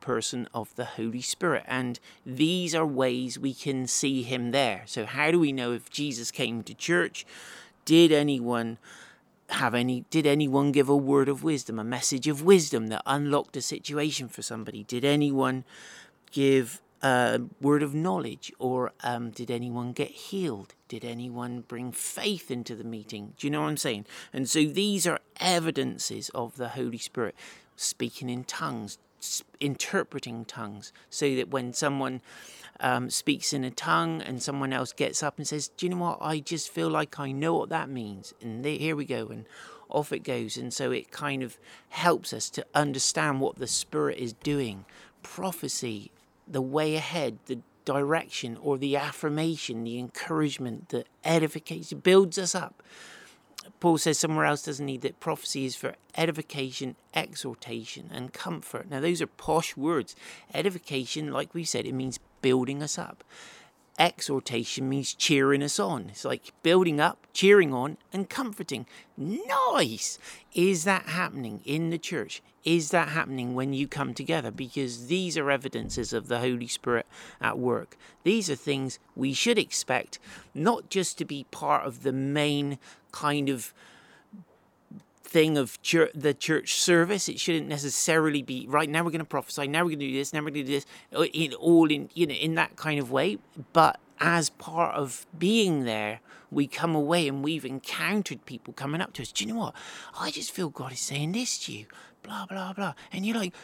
person 0.00 0.48
of 0.54 0.74
the 0.76 0.84
Holy 0.84 1.22
Spirit. 1.22 1.64
And 1.66 2.00
these 2.24 2.74
are 2.74 2.86
ways 2.86 3.38
we 3.38 3.54
can 3.54 3.86
see 3.86 4.22
him 4.22 4.50
there. 4.50 4.82
So, 4.86 5.06
how 5.06 5.30
do 5.30 5.38
we 5.38 5.52
know 5.52 5.72
if 5.72 5.90
Jesus 5.90 6.30
came 6.30 6.62
to 6.64 6.74
church? 6.74 7.26
Did 7.84 8.12
anyone 8.12 8.78
have 9.50 9.74
any 9.74 10.04
did 10.10 10.26
anyone 10.26 10.72
give 10.72 10.88
a 10.88 10.96
word 10.96 11.28
of 11.28 11.42
wisdom 11.42 11.78
a 11.78 11.84
message 11.84 12.28
of 12.28 12.42
wisdom 12.42 12.88
that 12.88 13.02
unlocked 13.06 13.56
a 13.56 13.62
situation 13.62 14.28
for 14.28 14.42
somebody? 14.42 14.84
Did 14.84 15.04
anyone 15.04 15.64
give 16.30 16.80
a 17.02 17.40
word 17.60 17.82
of 17.82 17.94
knowledge 17.94 18.52
or 18.58 18.92
um, 19.02 19.30
did 19.30 19.50
anyone 19.50 19.92
get 19.92 20.10
healed? 20.10 20.74
Did 20.88 21.04
anyone 21.04 21.62
bring 21.66 21.92
faith 21.92 22.50
into 22.50 22.74
the 22.74 22.84
meeting? 22.84 23.34
Do 23.38 23.46
you 23.46 23.50
know 23.50 23.62
what 23.62 23.68
i'm 23.68 23.76
saying? 23.76 24.06
And 24.32 24.48
so 24.48 24.64
these 24.64 25.06
are 25.06 25.20
evidences 25.40 26.28
of 26.30 26.56
the 26.56 26.70
holy 26.70 26.98
spirit 26.98 27.34
speaking 27.76 28.28
in 28.28 28.44
tongues 28.44 28.98
interpreting 29.60 30.44
tongues 30.44 30.92
so 31.10 31.34
that 31.36 31.50
when 31.50 31.72
someone 31.72 32.20
um, 32.80 33.10
speaks 33.10 33.52
in 33.52 33.64
a 33.64 33.70
tongue 33.70 34.22
and 34.22 34.42
someone 34.42 34.72
else 34.72 34.92
gets 34.92 35.22
up 35.22 35.38
and 35.38 35.46
says, 35.46 35.68
Do 35.68 35.86
you 35.86 35.90
know 35.90 35.98
what? 35.98 36.18
I 36.20 36.40
just 36.40 36.70
feel 36.70 36.88
like 36.88 37.18
I 37.18 37.32
know 37.32 37.54
what 37.54 37.68
that 37.70 37.88
means. 37.88 38.34
And 38.40 38.64
they, 38.64 38.78
here 38.78 38.96
we 38.96 39.04
go. 39.04 39.28
And 39.28 39.46
off 39.88 40.12
it 40.12 40.20
goes. 40.20 40.56
And 40.56 40.72
so 40.72 40.90
it 40.90 41.10
kind 41.10 41.42
of 41.42 41.58
helps 41.88 42.32
us 42.32 42.50
to 42.50 42.66
understand 42.74 43.40
what 43.40 43.56
the 43.56 43.66
Spirit 43.66 44.18
is 44.18 44.32
doing. 44.34 44.84
Prophecy, 45.22 46.10
the 46.46 46.62
way 46.62 46.94
ahead, 46.94 47.38
the 47.46 47.60
direction 47.84 48.58
or 48.60 48.76
the 48.76 48.96
affirmation, 48.96 49.84
the 49.84 49.98
encouragement, 49.98 50.90
the 50.90 51.04
edification 51.24 52.00
builds 52.00 52.38
us 52.38 52.54
up. 52.54 52.82
Paul 53.80 53.98
says 53.98 54.18
somewhere 54.18 54.44
else, 54.44 54.62
doesn't 54.62 54.88
he, 54.88 54.96
that 54.98 55.20
prophecy 55.20 55.64
is 55.64 55.76
for 55.76 55.94
edification, 56.16 56.96
exhortation, 57.14 58.10
and 58.12 58.32
comfort. 58.32 58.90
Now, 58.90 59.00
those 59.00 59.22
are 59.22 59.26
posh 59.26 59.76
words. 59.76 60.16
Edification, 60.54 61.32
like 61.32 61.54
we 61.54 61.64
said, 61.64 61.86
it 61.86 61.94
means 61.94 62.18
building 62.42 62.82
us 62.82 62.98
up. 62.98 63.24
Exhortation 63.98 64.88
means 64.88 65.12
cheering 65.12 65.62
us 65.62 65.80
on. 65.80 66.10
It's 66.10 66.24
like 66.24 66.52
building 66.62 67.00
up, 67.00 67.26
cheering 67.32 67.74
on, 67.74 67.96
and 68.12 68.30
comforting. 68.30 68.86
Nice! 69.16 70.18
Is 70.54 70.84
that 70.84 71.06
happening 71.06 71.60
in 71.64 71.90
the 71.90 71.98
church? 71.98 72.40
Is 72.64 72.90
that 72.90 73.08
happening 73.08 73.54
when 73.54 73.72
you 73.72 73.88
come 73.88 74.14
together? 74.14 74.50
Because 74.50 75.08
these 75.08 75.36
are 75.36 75.50
evidences 75.50 76.12
of 76.12 76.28
the 76.28 76.38
Holy 76.38 76.68
Spirit 76.68 77.06
at 77.40 77.58
work. 77.58 77.96
These 78.22 78.48
are 78.50 78.54
things 78.54 78.98
we 79.16 79.32
should 79.32 79.58
expect, 79.58 80.18
not 80.54 80.90
just 80.90 81.18
to 81.18 81.24
be 81.24 81.46
part 81.50 81.86
of 81.86 82.02
the 82.02 82.12
main 82.12 82.78
kind 83.10 83.48
of 83.48 83.72
thing 85.28 85.58
of 85.58 85.78
the 86.14 86.34
church 86.38 86.74
service. 86.74 87.28
It 87.28 87.38
shouldn't 87.38 87.68
necessarily 87.68 88.42
be 88.42 88.66
right 88.68 88.88
now. 88.88 89.04
We're 89.04 89.10
going 89.10 89.20
to 89.20 89.24
prophesy. 89.24 89.68
Now 89.68 89.80
we're 89.80 89.90
going 89.90 90.00
to 90.00 90.08
do 90.08 90.14
this. 90.14 90.32
Now 90.32 90.40
we're 90.40 90.50
going 90.50 90.64
to 90.66 90.70
do 90.70 90.74
this. 90.74 90.86
Uh, 91.14 91.24
in 91.24 91.52
all 91.54 91.90
in 91.90 92.08
you 92.14 92.26
know 92.26 92.34
in 92.34 92.54
that 92.54 92.76
kind 92.76 92.98
of 92.98 93.10
way. 93.10 93.38
But 93.72 94.00
as 94.20 94.50
part 94.50 94.96
of 94.96 95.26
being 95.38 95.84
there, 95.84 96.20
we 96.50 96.66
come 96.66 96.94
away 96.94 97.28
and 97.28 97.44
we've 97.44 97.64
encountered 97.64 98.44
people 98.46 98.72
coming 98.72 99.00
up 99.00 99.12
to 99.14 99.22
us. 99.22 99.30
Do 99.30 99.44
you 99.44 99.52
know 99.52 99.60
what? 99.60 99.74
I 100.18 100.30
just 100.30 100.50
feel 100.50 100.70
God 100.70 100.92
is 100.92 101.00
saying 101.00 101.32
this 101.32 101.58
to 101.66 101.72
you. 101.72 101.86
Blah 102.22 102.46
blah 102.46 102.72
blah. 102.72 102.94
And 103.12 103.26
you're 103.26 103.36
like, 103.36 103.54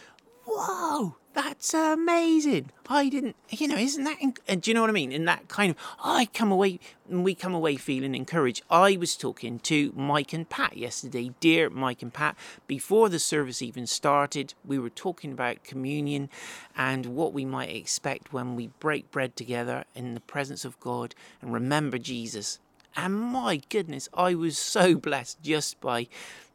whoa, 0.47 1.17
that's 1.33 1.75
amazing. 1.75 2.71
I 2.89 3.09
didn't, 3.09 3.37
you 3.51 3.67
know, 3.67 3.77
isn't 3.77 4.05
that, 4.05 4.19
inc- 4.21 4.39
uh, 4.49 4.57
do 4.57 4.71
you 4.71 4.75
know 4.75 4.83
what 4.83 4.91
I 4.91 4.95
mean? 4.95 5.11
In 5.13 5.25
that 5.25 5.49
kind 5.49 5.71
of, 5.71 5.77
I 6.03 6.27
come 6.27 6.53
away, 6.53 6.81
and 7.09 7.25
we 7.25 7.35
come 7.35 7.55
away 7.55 7.77
feeling 7.77 8.15
encouraged. 8.15 8.63
I 8.71 8.97
was 8.97 9.17
talking 9.17 9.59
to 9.61 9.93
Mike 9.97 10.33
and 10.33 10.49
Pat 10.49 10.77
yesterday, 10.77 11.33
dear 11.41 11.71
Mike 11.71 12.03
and 12.03 12.13
Pat, 12.13 12.37
before 12.67 13.09
the 13.09 13.19
service 13.19 13.63
even 13.63 13.87
started. 13.87 14.55
We 14.65 14.79
were 14.79 14.91
talking 14.91 15.33
about 15.33 15.65
communion 15.65 16.29
and 16.77 17.07
what 17.07 17.33
we 17.33 17.45
might 17.45 17.75
expect 17.75 18.33
when 18.33 18.55
we 18.55 18.69
break 18.79 19.11
bread 19.11 19.37
together 19.37 19.85
in 19.95 20.15
the 20.15 20.21
presence 20.21 20.65
of 20.65 20.79
God 20.81 21.15
and 21.41 21.53
remember 21.53 21.99
Jesus. 21.99 22.59
And 22.97 23.15
my 23.15 23.61
goodness, 23.69 24.09
I 24.15 24.35
was 24.35 24.57
so 24.57 24.95
blessed 24.97 25.43
just 25.43 25.81
by 25.81 26.07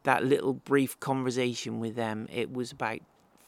that 0.04 0.24
little 0.24 0.54
brief 0.54 0.98
conversation 1.00 1.80
with 1.80 1.96
them. 1.96 2.26
It 2.32 2.52
was 2.52 2.72
about 2.72 3.00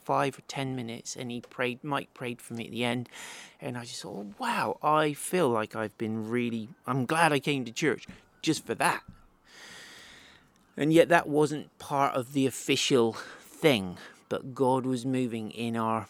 five 0.03 0.37
or 0.37 0.41
ten 0.47 0.75
minutes, 0.75 1.15
and 1.15 1.31
he 1.31 1.41
prayed. 1.41 1.83
Mike 1.83 2.13
prayed 2.13 2.41
for 2.41 2.53
me 2.53 2.65
at 2.65 2.71
the 2.71 2.83
end, 2.83 3.09
and 3.61 3.77
I 3.77 3.85
just 3.85 4.01
thought, 4.01 4.25
oh, 4.27 4.33
wow, 4.39 4.77
I 4.83 5.13
feel 5.13 5.49
like 5.49 5.75
I've 5.75 5.97
been 5.97 6.29
really. 6.29 6.69
I'm 6.85 7.05
glad 7.05 7.33
I 7.33 7.39
came 7.39 7.65
to 7.65 7.71
church 7.71 8.07
just 8.41 8.65
for 8.65 8.75
that. 8.75 9.03
And 10.75 10.91
yet, 10.91 11.09
that 11.09 11.27
wasn't 11.27 11.77
part 11.77 12.15
of 12.15 12.33
the 12.33 12.47
official 12.47 13.13
thing, 13.39 13.97
but 14.29 14.55
God 14.55 14.85
was 14.85 15.05
moving 15.05 15.51
in 15.51 15.77
our 15.77 16.07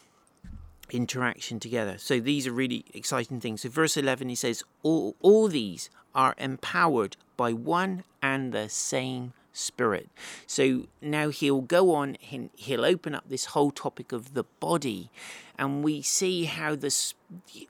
interaction 0.91 1.59
together. 1.59 1.97
So 1.97 2.19
these 2.19 2.47
are 2.47 2.51
really 2.51 2.85
exciting 2.93 3.39
things. 3.39 3.62
So 3.62 3.69
verse 3.69 3.97
11 3.97 4.29
he 4.29 4.35
says 4.35 4.63
all 4.83 5.15
all 5.21 5.47
these 5.47 5.89
are 6.13 6.35
empowered 6.38 7.17
by 7.35 7.53
one 7.53 8.03
and 8.21 8.53
the 8.53 8.69
same 8.69 9.33
spirit. 9.53 10.10
So 10.48 10.88
now 11.01 11.29
he'll 11.29 11.62
go 11.62 11.93
on 11.93 12.17
he'll 12.19 12.86
open 12.86 13.15
up 13.15 13.29
this 13.29 13.45
whole 13.45 13.72
topic 13.72 14.12
of 14.12 14.33
the 14.33 14.43
body 14.60 15.10
and 15.57 15.83
we 15.83 16.01
see 16.01 16.45
how 16.45 16.75
this 16.75 17.13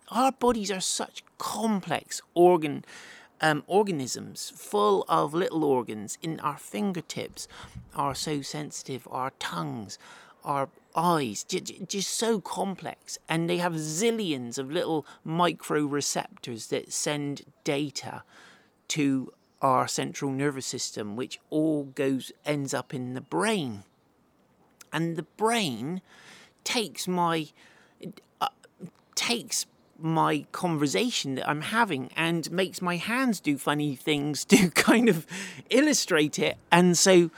our 0.09 0.31
bodies 0.31 0.71
are 0.71 0.81
such 0.81 1.23
complex 1.37 2.21
organ 2.33 2.85
um, 3.41 3.63
organisms 3.67 4.53
full 4.55 5.03
of 5.09 5.33
little 5.33 5.65
organs 5.65 6.17
in 6.21 6.39
our 6.39 6.57
fingertips 6.57 7.47
are 7.93 8.15
so 8.15 8.41
sensitive 8.41 9.07
our 9.11 9.31
tongues 9.39 9.99
our 10.45 10.69
eyes 10.95 11.43
just 11.43 12.09
so 12.09 12.39
complex 12.39 13.17
and 13.27 13.49
they 13.49 13.57
have 13.57 13.73
zillions 13.73 14.57
of 14.57 14.71
little 14.71 15.05
micro 15.23 15.83
receptors 15.85 16.67
that 16.67 16.93
send 16.93 17.41
data 17.63 18.23
to 18.87 19.31
our 19.63 19.87
central 19.87 20.29
nervous 20.29 20.65
system 20.65 21.15
which 21.15 21.39
all 21.49 21.85
goes 21.85 22.31
ends 22.45 22.73
up 22.73 22.93
in 22.93 23.13
the 23.13 23.21
brain. 23.21 23.83
And 24.91 25.15
the 25.15 25.23
brain 25.23 26.01
takes 26.63 27.07
my 27.07 27.47
uh, 28.41 28.49
takes 29.15 29.65
my 29.97 30.45
conversation 30.51 31.35
that 31.35 31.47
I'm 31.47 31.61
having 31.61 32.11
and 32.15 32.51
makes 32.51 32.81
my 32.81 32.97
hands 32.97 33.39
do 33.39 33.57
funny 33.57 33.95
things 33.95 34.43
to 34.53 34.69
kind 34.71 35.07
of 35.07 35.25
illustrate 35.69 36.37
it. 36.37 36.57
And 36.71 36.97
so 36.97 37.31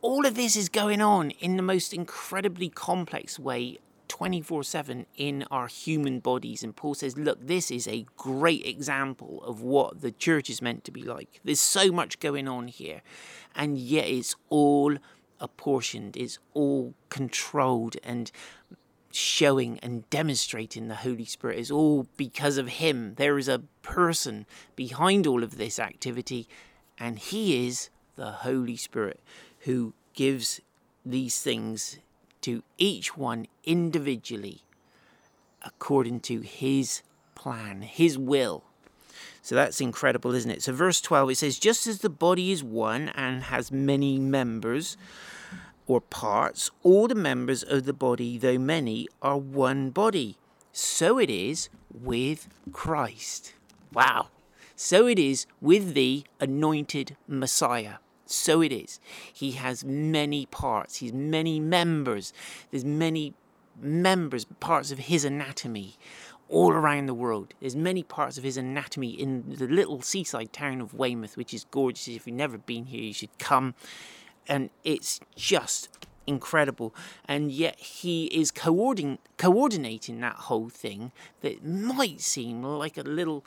all 0.00 0.24
of 0.24 0.36
this 0.36 0.56
is 0.56 0.68
going 0.68 1.02
on 1.02 1.30
in 1.32 1.56
the 1.56 1.62
most 1.62 1.92
incredibly 1.92 2.68
complex 2.68 3.38
way 3.38 3.78
24 4.10 4.64
7 4.64 5.06
in 5.16 5.44
our 5.52 5.68
human 5.68 6.18
bodies. 6.18 6.64
And 6.64 6.74
Paul 6.74 6.94
says, 6.94 7.16
look, 7.16 7.46
this 7.46 7.70
is 7.70 7.86
a 7.86 8.04
great 8.16 8.66
example 8.66 9.42
of 9.44 9.62
what 9.62 10.02
the 10.02 10.10
church 10.10 10.50
is 10.50 10.60
meant 10.60 10.82
to 10.84 10.90
be 10.90 11.02
like. 11.02 11.40
There's 11.44 11.60
so 11.60 11.92
much 11.92 12.18
going 12.18 12.48
on 12.48 12.66
here, 12.68 13.02
and 13.54 13.78
yet 13.78 14.08
it's 14.08 14.34
all 14.48 14.96
apportioned, 15.38 16.16
it's 16.16 16.40
all 16.54 16.92
controlled 17.08 17.96
and 18.02 18.32
showing 19.12 19.78
and 19.80 20.08
demonstrating 20.10 20.88
the 20.88 20.96
Holy 20.96 21.24
Spirit 21.24 21.58
is 21.58 21.70
all 21.70 22.06
because 22.16 22.58
of 22.58 22.66
Him. 22.66 23.14
There 23.14 23.38
is 23.38 23.48
a 23.48 23.62
person 23.82 24.44
behind 24.74 25.26
all 25.26 25.44
of 25.44 25.56
this 25.56 25.78
activity, 25.78 26.48
and 26.98 27.16
He 27.18 27.66
is 27.66 27.90
the 28.16 28.32
Holy 28.32 28.76
Spirit 28.76 29.20
who 29.60 29.94
gives 30.14 30.60
these 31.06 31.40
things 31.40 32.00
to 32.42 32.62
each 32.78 33.16
one 33.16 33.46
individually 33.64 34.62
according 35.62 36.20
to 36.20 36.40
his 36.40 37.02
plan, 37.34 37.82
his 37.82 38.18
will. 38.18 38.64
So 39.42 39.54
that's 39.54 39.80
incredible, 39.80 40.34
isn't 40.34 40.50
it? 40.50 40.62
So, 40.62 40.72
verse 40.72 41.00
12 41.00 41.30
it 41.30 41.38
says, 41.38 41.58
Just 41.58 41.86
as 41.86 42.00
the 42.00 42.10
body 42.10 42.52
is 42.52 42.62
one 42.62 43.08
and 43.10 43.44
has 43.44 43.72
many 43.72 44.18
members 44.18 44.96
or 45.86 46.00
parts, 46.00 46.70
all 46.82 47.08
the 47.08 47.14
members 47.14 47.62
of 47.62 47.84
the 47.84 47.92
body, 47.92 48.38
though 48.38 48.58
many, 48.58 49.08
are 49.22 49.38
one 49.38 49.90
body. 49.90 50.36
So 50.72 51.18
it 51.18 51.30
is 51.30 51.68
with 51.92 52.48
Christ. 52.72 53.54
Wow. 53.92 54.28
So 54.76 55.06
it 55.06 55.18
is 55.18 55.46
with 55.60 55.94
the 55.94 56.24
anointed 56.38 57.16
Messiah 57.26 57.96
so 58.32 58.60
it 58.60 58.72
is. 58.72 59.00
He 59.32 59.52
has 59.52 59.84
many 59.84 60.46
parts, 60.46 60.96
he's 60.96 61.12
many 61.12 61.60
members. 61.60 62.32
There's 62.70 62.84
many 62.84 63.34
members, 63.80 64.44
parts 64.44 64.90
of 64.90 64.98
his 64.98 65.24
anatomy 65.24 65.96
all 66.50 66.72
around 66.72 67.06
the 67.06 67.14
world. 67.14 67.54
There's 67.60 67.76
many 67.76 68.02
parts 68.02 68.36
of 68.36 68.44
his 68.44 68.56
anatomy 68.56 69.10
in 69.10 69.54
the 69.56 69.68
little 69.68 70.02
seaside 70.02 70.52
town 70.52 70.80
of 70.80 70.92
Weymouth, 70.92 71.36
which 71.36 71.54
is 71.54 71.64
gorgeous. 71.70 72.08
If 72.08 72.26
you've 72.26 72.36
never 72.36 72.58
been 72.58 72.86
here, 72.86 73.02
you 73.02 73.14
should 73.14 73.38
come. 73.38 73.74
And 74.48 74.70
it's 74.82 75.20
just 75.36 75.88
incredible. 76.26 76.94
And 77.26 77.52
yet 77.52 77.78
he 77.78 78.26
is 78.26 78.50
coordin- 78.50 79.18
coordinating 79.38 80.20
that 80.20 80.36
whole 80.36 80.68
thing 80.68 81.12
that 81.40 81.64
might 81.64 82.20
seem 82.20 82.62
like 82.62 82.98
a 82.98 83.02
little 83.02 83.44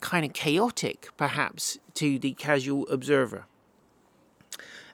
kind 0.00 0.24
of 0.24 0.32
chaotic, 0.32 1.08
perhaps, 1.16 1.78
to 1.94 2.18
the 2.18 2.32
casual 2.32 2.88
observer. 2.88 3.46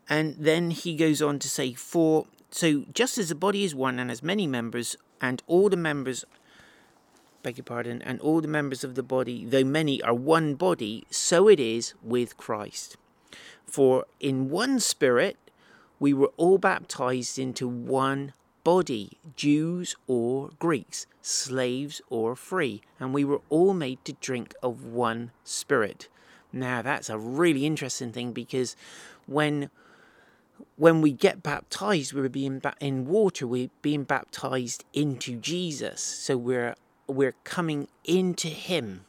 And 0.08 0.36
then 0.38 0.70
he 0.70 0.94
goes 0.94 1.20
on 1.20 1.38
to 1.40 1.48
say, 1.48 1.72
For 1.72 2.26
so 2.50 2.84
just 2.92 3.18
as 3.18 3.28
the 3.28 3.34
body 3.34 3.64
is 3.64 3.74
one 3.74 3.98
and 3.98 4.10
has 4.10 4.22
many 4.22 4.46
members, 4.46 4.96
and 5.20 5.42
all 5.46 5.68
the 5.68 5.76
members 5.76 6.24
beg 7.42 7.58
your 7.58 7.64
pardon, 7.64 8.02
and 8.02 8.20
all 8.20 8.40
the 8.40 8.48
members 8.48 8.82
of 8.82 8.94
the 8.94 9.02
body, 9.02 9.44
though 9.44 9.64
many, 9.64 10.02
are 10.02 10.14
one 10.14 10.54
body, 10.54 11.06
so 11.10 11.48
it 11.48 11.60
is 11.60 11.94
with 12.02 12.36
Christ. 12.36 12.96
For 13.64 14.06
in 14.20 14.50
one 14.50 14.80
spirit 14.80 15.36
we 15.98 16.12
were 16.12 16.32
all 16.36 16.58
baptized 16.58 17.38
into 17.38 17.68
one 17.68 18.32
body, 18.64 19.18
Jews 19.36 19.94
or 20.06 20.50
Greeks, 20.58 21.06
slaves 21.22 22.00
or 22.10 22.34
free, 22.34 22.82
and 22.98 23.14
we 23.14 23.24
were 23.24 23.40
all 23.48 23.74
made 23.74 24.04
to 24.04 24.12
drink 24.14 24.54
of 24.62 24.84
one 24.84 25.30
spirit. 25.44 26.08
Now 26.52 26.82
that's 26.82 27.08
a 27.08 27.18
really 27.18 27.64
interesting 27.64 28.12
thing 28.12 28.32
because 28.32 28.74
when 29.26 29.70
when 30.76 31.00
we 31.00 31.12
get 31.12 31.42
baptized, 31.42 32.12
we're 32.12 32.28
being 32.28 32.58
ba- 32.58 32.74
in 32.80 33.06
water. 33.06 33.46
We're 33.46 33.70
being 33.82 34.04
baptized 34.04 34.84
into 34.92 35.36
Jesus, 35.36 36.00
so 36.00 36.36
we're 36.36 36.74
we're 37.06 37.34
coming 37.44 37.88
into 38.04 38.48
Him. 38.48 39.04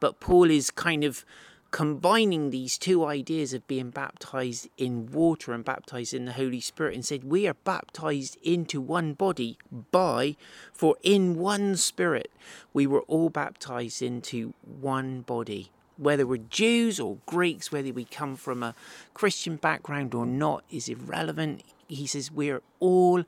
But 0.00 0.20
Paul 0.20 0.50
is 0.50 0.70
kind 0.70 1.02
of 1.02 1.24
combining 1.70 2.50
these 2.50 2.78
two 2.78 3.04
ideas 3.04 3.52
of 3.52 3.66
being 3.66 3.90
baptized 3.90 4.68
in 4.78 5.10
water 5.12 5.52
and 5.52 5.64
baptized 5.64 6.14
in 6.14 6.24
the 6.24 6.32
Holy 6.32 6.60
Spirit 6.60 6.94
and 6.94 7.04
said, 7.04 7.24
We 7.24 7.46
are 7.46 7.54
baptized 7.54 8.38
into 8.42 8.80
one 8.80 9.12
body 9.14 9.58
by, 9.90 10.36
for 10.72 10.96
in 11.02 11.36
one 11.36 11.76
Spirit 11.76 12.30
we 12.72 12.86
were 12.86 13.02
all 13.02 13.28
baptized 13.28 14.02
into 14.02 14.54
one 14.62 15.22
body 15.22 15.70
whether 15.98 16.26
we're 16.26 16.38
Jews 16.38 16.98
or 16.98 17.18
Greeks, 17.26 17.70
whether 17.70 17.92
we 17.92 18.04
come 18.04 18.36
from 18.36 18.62
a 18.62 18.74
Christian 19.12 19.56
background 19.56 20.14
or 20.14 20.24
not, 20.24 20.64
is 20.70 20.88
irrelevant. 20.88 21.62
He 21.88 22.06
says 22.06 22.30
we're 22.30 22.62
all 22.80 23.24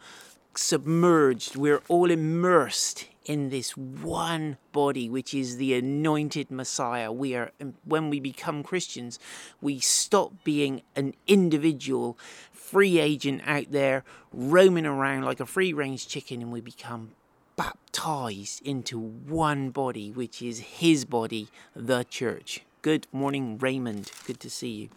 submerged, 0.55 1.57
we're 1.57 1.83
all 1.89 2.11
immersed 2.11 3.07
in 3.25 3.51
this 3.51 3.77
one 3.77 4.57
body, 4.73 5.09
which 5.09 5.35
is 5.35 5.57
the 5.57 5.75
anointed 5.75 6.51
Messiah. 6.51 7.13
We 7.13 7.35
are, 7.35 7.53
when 7.85 8.11
we 8.11 8.19
become 8.19 8.63
Christians, 8.63 9.19
we 9.61 9.79
stop 9.79 10.33
being 10.43 10.83
an 10.97 11.15
individual 11.27 12.19
free 12.53 12.99
agent 12.99 13.43
out 13.47 13.67
there 13.71 14.05
roaming 14.33 14.87
around 14.87 15.23
like 15.25 15.41
a 15.41 15.47
free 15.47 15.73
range 15.73 16.09
chicken 16.09 16.41
and 16.41 16.53
we 16.53 16.61
become 16.61 17.13
baptized 17.61 18.67
into 18.67 18.99
one 18.99 19.69
body, 19.69 20.11
which 20.11 20.41
is 20.41 20.61
his 20.61 21.05
body, 21.05 21.49
the 21.77 22.03
church. 22.05 22.63
Good 22.81 23.07
morning, 23.13 23.59
Raymond. 23.59 24.11
Good 24.27 24.41
to 24.41 24.49
see 24.49 24.71
you. 24.71 24.89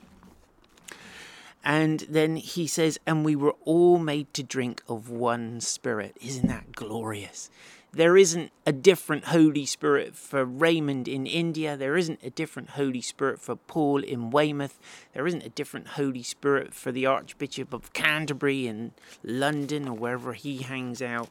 And 1.61 2.05
then 2.07 2.37
he 2.37 2.65
says, 2.67 2.97
and 3.05 3.25
we 3.25 3.35
were 3.35 3.55
all 3.65 3.97
made 3.97 4.33
to 4.35 4.43
drink 4.43 4.81
of 4.87 5.09
one 5.09 5.59
spirit. 5.59 6.15
Isn't 6.21 6.47
that 6.47 6.71
glorious? 6.71 7.49
There 7.91 8.15
isn't 8.15 8.53
a 8.65 8.71
different 8.71 9.25
Holy 9.25 9.65
Spirit 9.65 10.15
for 10.15 10.45
Raymond 10.45 11.09
in 11.09 11.27
India. 11.27 11.75
There 11.75 11.97
isn't 11.97 12.21
a 12.23 12.29
different 12.29 12.71
Holy 12.71 13.01
Spirit 13.01 13.41
for 13.41 13.57
Paul 13.57 14.03
in 14.03 14.31
Weymouth. 14.31 14.79
There 15.13 15.27
isn't 15.27 15.45
a 15.45 15.49
different 15.49 15.89
Holy 15.89 16.23
Spirit 16.23 16.73
for 16.73 16.93
the 16.93 17.05
Archbishop 17.05 17.73
of 17.73 17.91
Canterbury 17.91 18.67
in 18.67 18.93
London 19.21 19.89
or 19.89 19.97
wherever 19.97 20.31
he 20.31 20.59
hangs 20.59 21.01
out. 21.01 21.29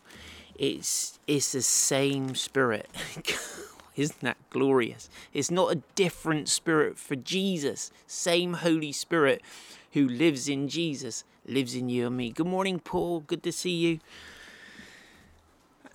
It's 0.57 1.19
it's 1.27 1.53
the 1.53 1.63
same 1.63 2.35
spirit. 2.35 2.89
Isn't 3.97 4.21
that 4.21 4.39
glorious? 4.51 5.11
It's 5.35 5.51
not 5.51 5.73
a 5.73 5.83
different 5.95 6.49
spirit 6.49 6.99
for 6.99 7.15
Jesus. 7.15 7.91
Same 8.07 8.55
Holy 8.55 8.93
Spirit 8.93 9.43
who 9.93 10.09
lives 10.09 10.49
in 10.49 10.69
Jesus 10.69 11.25
lives 11.47 11.75
in 11.75 11.89
you 11.89 12.07
and 12.07 12.17
me. 12.17 12.31
Good 12.31 12.47
morning, 12.47 12.79
Paul. 12.79 13.21
Good 13.21 13.43
to 13.43 13.53
see 13.53 13.75
you. 13.75 14.01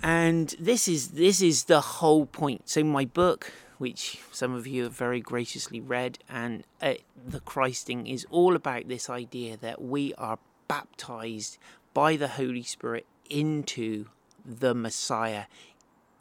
And 0.03 0.53
this 0.59 0.87
is 0.87 1.09
this 1.09 1.41
is 1.41 1.65
the 1.65 1.81
whole 1.81 2.25
point. 2.25 2.69
So 2.69 2.83
my 2.83 3.05
book, 3.05 3.51
which 3.77 4.19
some 4.31 4.53
of 4.53 4.67
you 4.67 4.83
have 4.83 4.93
very 4.93 5.19
graciously 5.19 5.79
read, 5.79 6.19
and 6.29 6.63
uh, 6.81 6.95
the 7.25 7.39
Christing 7.39 8.05
is 8.05 8.25
all 8.29 8.55
about 8.55 8.87
this 8.87 9.09
idea 9.09 9.57
that 9.57 9.81
we 9.81 10.13
are 10.15 10.37
baptized 10.67 11.57
by 11.93 12.15
the 12.15 12.27
Holy 12.27 12.63
Spirit 12.63 13.05
into 13.29 14.05
the 14.47 14.73
Messiah, 14.73 15.43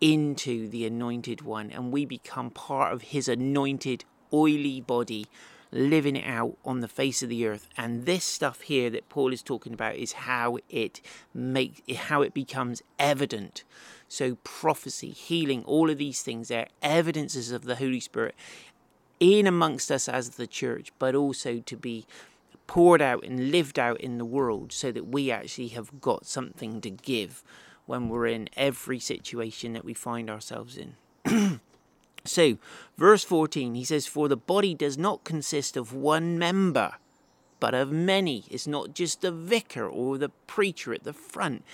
into 0.01 0.69
the 0.69 0.85
anointed 0.85 1.43
one, 1.43 1.71
and 1.71 1.91
we 1.91 2.05
become 2.05 2.51
part 2.51 2.93
of 2.93 3.03
his 3.03 3.29
anointed, 3.29 4.05
oily 4.33 4.81
body, 4.81 5.27
living 5.73 6.17
it 6.17 6.27
out 6.27 6.57
on 6.65 6.81
the 6.81 6.89
face 6.89 7.23
of 7.23 7.29
the 7.29 7.47
earth. 7.47 7.69
And 7.77 8.05
this 8.05 8.25
stuff 8.25 8.63
here 8.63 8.91
that 8.91 9.09
Paul 9.09 9.33
is 9.33 9.43
talking 9.43 9.73
about 9.73 9.97
is 9.97 10.13
how 10.13 10.59
it 10.69 11.01
make 11.35 11.83
how 11.97 12.23
it 12.23 12.35
becomes 12.35 12.83
evident. 12.99 13.65
So 14.09 14.37
prophecy, 14.45 15.11
healing, 15.11 15.65
all 15.65 15.91
of 15.91 15.99
these 15.99 16.23
things, 16.23 16.49
they're 16.49 16.69
evidences 16.83 17.51
of 17.51 17.65
the 17.65 17.77
Holy 17.77 18.01
Spirit 18.01 18.35
in 19.19 19.47
amongst 19.47 19.91
us 19.91 20.09
as 20.09 20.31
the 20.31 20.47
church, 20.47 20.93
but 20.99 21.15
also 21.15 21.61
to 21.61 21.77
be 21.77 22.07
poured 22.67 23.01
out 23.01 23.25
and 23.25 23.51
lived 23.51 23.79
out 23.79 24.01
in 24.01 24.19
the 24.19 24.25
world 24.25 24.73
so 24.73 24.93
that 24.93 25.07
we 25.07 25.31
actually 25.31 25.69
have 25.69 26.01
got 26.01 26.27
something 26.27 26.81
to 26.81 26.91
give 26.91 27.43
when 27.87 28.09
we're 28.09 28.27
in 28.27 28.49
every 28.57 28.99
situation 28.99 29.73
that 29.73 29.85
we 29.85 29.95
find 29.95 30.29
ourselves 30.29 30.77
in. 30.77 31.61
so, 32.25 32.59
verse 32.99 33.25
14, 33.25 33.75
he 33.75 33.85
says, 33.85 34.07
For 34.07 34.29
the 34.29 34.37
body 34.37 34.75
does 34.75 34.99
not 34.99 35.25
consist 35.25 35.77
of 35.77 35.93
one 35.93 36.39
member, 36.39 36.95
but 37.61 37.75
of 37.75 37.91
many. 37.91 38.45
It's 38.51 38.67
not 38.67 38.95
just 38.95 39.23
the 39.23 39.33
vicar 39.33 39.89
or 39.89 40.19
the 40.19 40.31
preacher 40.47 40.93
at 40.93 41.05
the 41.05 41.13
front. 41.13 41.65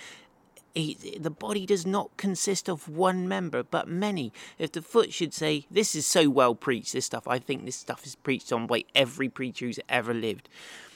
He, 0.73 1.17
the 1.19 1.29
body 1.29 1.67
does 1.67 1.85
not 1.85 2.17
consist 2.17 2.67
of 2.67 2.89
one 2.89 3.27
member, 3.27 3.61
but 3.61 3.87
many. 3.87 4.33
If 4.57 4.71
the 4.71 4.81
foot 4.81 5.13
should 5.13 5.33
say, 5.33 5.67
This 5.69 5.93
is 5.93 6.07
so 6.07 6.29
well 6.29 6.55
preached, 6.55 6.93
this 6.93 7.05
stuff, 7.05 7.27
I 7.27 7.37
think 7.37 7.65
this 7.65 7.75
stuff 7.75 8.05
is 8.05 8.15
preached 8.15 8.51
on 8.51 8.65
by 8.65 8.85
every 8.95 9.29
preacher 9.29 9.65
who's 9.65 9.79
ever 9.87 10.13
lived. 10.13 10.49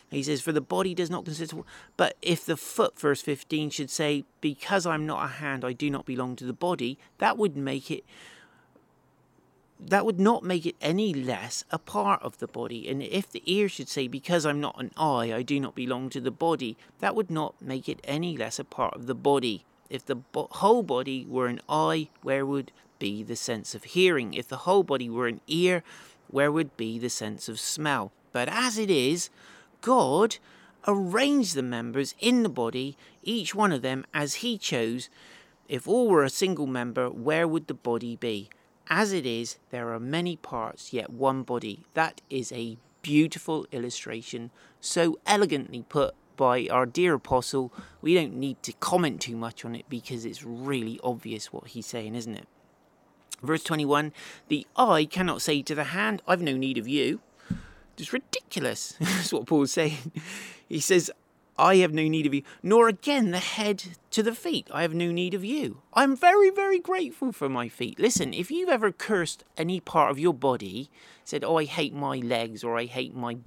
He 0.10 0.24
says, 0.24 0.41
For 0.41 0.52
the 0.52 0.62
body 0.62 0.93
does 0.93 1.10
not 1.10 1.26
consist 1.26 1.54
of. 1.54 1.63
But 1.98 2.15
if 2.22 2.46
the 2.46 2.58
foot, 2.58 3.00
verse 3.00 3.22
15, 3.22 3.70
should 3.70 3.89
say, 3.89 4.24
Because 4.39 4.86
I'm 4.86 5.06
not 5.06 5.24
a 5.24 5.28
hand, 5.28 5.65
I 5.65 5.74
do 5.74 5.89
not 5.89 6.06
belong 6.06 6.36
to 6.38 6.46
the 6.46 6.54
body, 6.54 6.98
that 7.17 7.38
would 7.38 7.58
make 7.58 7.91
it. 7.91 8.06
That 9.80 10.06
would 10.06 10.20
not 10.20 10.43
make 10.43 10.65
it 10.65 10.76
any 10.82 11.13
less 11.13 11.63
a 11.70 11.78
part 11.78 12.24
of 12.24 12.39
the 12.39 12.48
body. 12.48 12.89
And 12.89 13.04
if 13.04 13.30
the 13.30 13.43
ear 13.46 13.70
should 13.70 13.89
say, 13.89 14.08
Because 14.08 14.46
I'm 14.46 14.62
not 14.62 14.80
an 14.80 14.91
eye, 14.96 15.34
I 15.34 15.41
do 15.41 15.60
not 15.60 15.76
belong 15.76 16.10
to 16.12 16.22
the 16.22 16.32
body, 16.32 16.78
that 17.00 17.15
would 17.15 17.30
not 17.30 17.62
make 17.62 17.89
it 17.89 18.00
any 18.06 18.38
less 18.38 18.60
a 18.60 18.63
part 18.63 18.96
of 18.96 19.08
the 19.08 19.15
body. 19.15 19.65
If 19.89 20.06
the 20.06 20.15
bo- 20.15 20.50
whole 20.52 20.84
body 20.84 21.26
were 21.28 21.48
an 21.48 21.62
eye, 21.70 22.10
where 22.22 22.46
would 22.46 22.72
be 23.00 23.24
the 23.24 23.36
sense 23.36 23.76
of 23.76 23.84
hearing? 23.84 24.34
If 24.34 24.48
the 24.48 24.58
whole 24.58 24.84
body 24.84 25.10
were 25.10 25.28
an 25.28 25.41
ear, 25.48 25.84
where 26.30 26.52
would 26.52 26.76
be 26.78 26.98
the 26.98 27.10
sense 27.10 27.48
of 27.48 27.60
smell? 27.60 28.12
But 28.32 28.50
as 28.50 28.78
it 28.78 28.89
is, 28.89 29.30
God 29.88 30.36
arranged 30.86 31.56
the 31.56 31.63
members 31.63 32.13
in 32.19 32.43
the 32.43 32.50
body, 32.50 32.97
each 33.23 33.56
one 33.56 33.71
of 33.71 33.82
them 33.82 34.06
as 34.13 34.43
He 34.43 34.58
chose. 34.58 35.10
If 35.69 35.88
all 35.88 36.10
were 36.10 36.26
a 36.26 36.30
single 36.30 36.67
member, 36.67 37.10
where 37.10 37.47
would 37.47 37.67
the 37.67 37.73
body 37.73 38.17
be? 38.17 38.50
As 38.89 39.13
it 39.13 39.26
is, 39.26 39.60
there 39.69 39.93
are 39.93 40.00
many 40.00 40.36
parts, 40.36 40.91
yet 40.91 41.10
one 41.10 41.43
body. 41.43 41.86
That 41.93 42.19
is 42.30 42.52
a 42.52 42.78
beautiful 43.02 43.65
illustration, 43.71 44.52
so 44.82 45.19
elegantly 45.26 45.86
put 45.88 46.15
by 46.36 46.67
our 46.69 46.86
dear 46.86 47.13
apostle. 47.13 47.71
We 48.02 48.13
don't 48.13 48.36
need 48.36 48.62
to 48.63 48.73
comment 48.73 49.21
too 49.21 49.38
much 49.38 49.63
on 49.63 49.73
it 49.73 49.86
because 49.88 50.26
it's 50.26 50.43
really 50.43 51.00
obvious 51.02 51.54
what 51.54 51.69
he's 51.69 51.86
saying, 51.86 52.13
isn't 52.13 52.36
it? 52.36 52.47
Verse 53.41 53.63
21 53.63 54.12
The 54.50 54.67
eye 54.76 55.06
cannot 55.06 55.41
say 55.41 55.62
to 55.62 55.73
the 55.73 55.86
hand, 55.86 56.21
I've 56.28 56.41
no 56.41 56.58
need 56.58 56.78
of 56.78 56.89
you. 56.89 57.21
It's 57.98 58.14
ridiculous. 58.14 58.96
That's 59.00 59.34
what 59.34 59.48
Paul's 59.48 59.72
saying. 59.72 60.12
He 60.70 60.80
says, 60.80 61.10
I 61.60 61.78
have 61.78 61.94
no 61.94 62.08
need 62.08 62.28
of 62.28 62.34
you, 62.34 62.44
nor 62.62 62.88
again 62.88 63.32
the 63.32 63.40
head 63.40 63.84
to 64.12 64.22
the 64.22 64.36
feet. 64.36 64.68
I 64.72 64.84
have 64.84 64.94
no 64.94 65.12
need 65.12 65.34
of 65.34 65.44
you. 65.44 65.82
I'm 65.94 66.16
very, 66.16 66.52
very 66.52 66.80
grateful 66.80 67.32
for 67.32 67.50
my 67.50 67.68
feet. 67.68 68.00
Listen, 68.00 68.34
if 68.34 68.52
you've 68.52 68.70
ever 68.70 68.92
cursed 68.92 69.44
any 69.58 69.80
part 69.80 70.12
of 70.12 70.20
your 70.20 70.34
body, 70.34 70.90
said, 71.26 71.44
Oh, 71.44 71.58
I 71.58 71.66
hate 71.66 71.94
my 71.94 72.18
legs, 72.18 72.64
or 72.64 72.78
I 72.78 72.86
hate 72.86 73.16
my, 73.16 73.38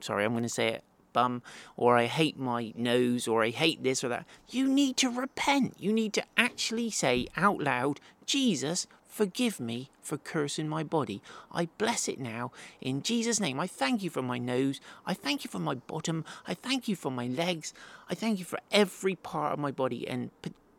sorry, 0.00 0.24
I'm 0.24 0.32
going 0.32 0.42
to 0.42 0.48
say 0.48 0.68
it, 0.68 0.84
bum, 1.12 1.42
or 1.76 1.96
I 1.96 2.06
hate 2.06 2.38
my 2.38 2.72
nose, 2.76 3.28
or 3.28 3.44
I 3.44 3.50
hate 3.50 3.82
this 3.82 4.02
or 4.02 4.08
that, 4.08 4.26
you 4.50 4.66
need 4.66 4.96
to 4.98 5.08
repent. 5.08 5.76
You 5.78 5.92
need 5.92 6.12
to 6.14 6.24
actually 6.36 6.90
say 6.90 7.28
out 7.36 7.62
loud, 7.62 8.00
Jesus, 8.26 8.88
Forgive 9.16 9.60
me 9.60 9.88
for 10.02 10.18
cursing 10.18 10.68
my 10.68 10.82
body. 10.82 11.22
I 11.50 11.70
bless 11.78 12.06
it 12.06 12.20
now 12.20 12.52
in 12.82 13.00
Jesus' 13.00 13.40
name. 13.40 13.58
I 13.58 13.66
thank 13.66 14.02
you 14.02 14.10
for 14.10 14.20
my 14.20 14.36
nose. 14.36 14.78
I 15.06 15.14
thank 15.14 15.42
you 15.42 15.48
for 15.48 15.58
my 15.58 15.74
bottom. 15.74 16.22
I 16.46 16.52
thank 16.52 16.86
you 16.86 16.96
for 16.96 17.10
my 17.10 17.26
legs. 17.26 17.72
I 18.10 18.14
thank 18.14 18.38
you 18.38 18.44
for 18.44 18.58
every 18.70 19.14
part 19.14 19.54
of 19.54 19.58
my 19.58 19.70
body. 19.70 20.06
And 20.06 20.32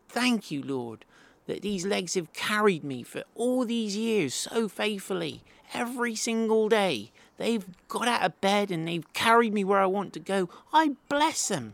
thank 0.07 0.51
you, 0.51 0.61
Lord, 0.61 1.03
that 1.47 1.63
these 1.63 1.83
legs 1.83 2.13
have 2.13 2.31
carried 2.33 2.83
me 2.83 3.01
for 3.01 3.23
all 3.33 3.65
these 3.65 3.97
years 3.97 4.35
so 4.35 4.67
faithfully. 4.67 5.41
Every 5.73 6.13
single 6.13 6.69
day, 6.69 7.11
they've 7.37 7.65
got 7.87 8.07
out 8.07 8.21
of 8.21 8.39
bed 8.39 8.69
and 8.69 8.87
they've 8.87 9.13
carried 9.13 9.51
me 9.51 9.63
where 9.63 9.79
I 9.79 9.87
want 9.87 10.13
to 10.13 10.19
go. 10.19 10.47
I 10.71 10.91
bless 11.09 11.47
them 11.47 11.73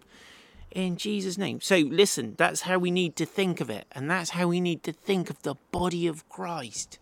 in 0.73 0.97
Jesus' 0.97 1.37
name. 1.37 1.61
So, 1.61 1.77
listen, 1.77 2.35
that's 2.37 2.61
how 2.61 2.77
we 2.77 2.91
need 2.91 3.15
to 3.15 3.25
think 3.25 3.61
of 3.61 3.69
it, 3.69 3.85
and 3.91 4.09
that's 4.09 4.31
how 4.31 4.47
we 4.47 4.59
need 4.59 4.83
to 4.83 4.91
think 4.91 5.29
of 5.29 5.41
the 5.43 5.55
body 5.71 6.07
of 6.07 6.27
Christ. 6.29 6.99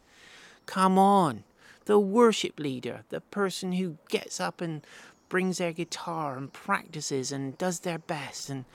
Come 0.66 0.98
on, 0.98 1.44
the 1.86 2.00
worship 2.00 2.60
leader, 2.60 3.04
the 3.10 3.22
person 3.22 3.74
who 3.74 3.98
gets 4.10 4.40
up 4.40 4.62
and 4.62 4.86
brings 5.30 5.58
their 5.58 5.72
guitar 5.72 6.38
and 6.38 6.52
practices 6.52 7.32
and 7.32 7.58
does 7.58 7.80
their 7.80 7.98
best 7.98 8.50
and 8.50 8.66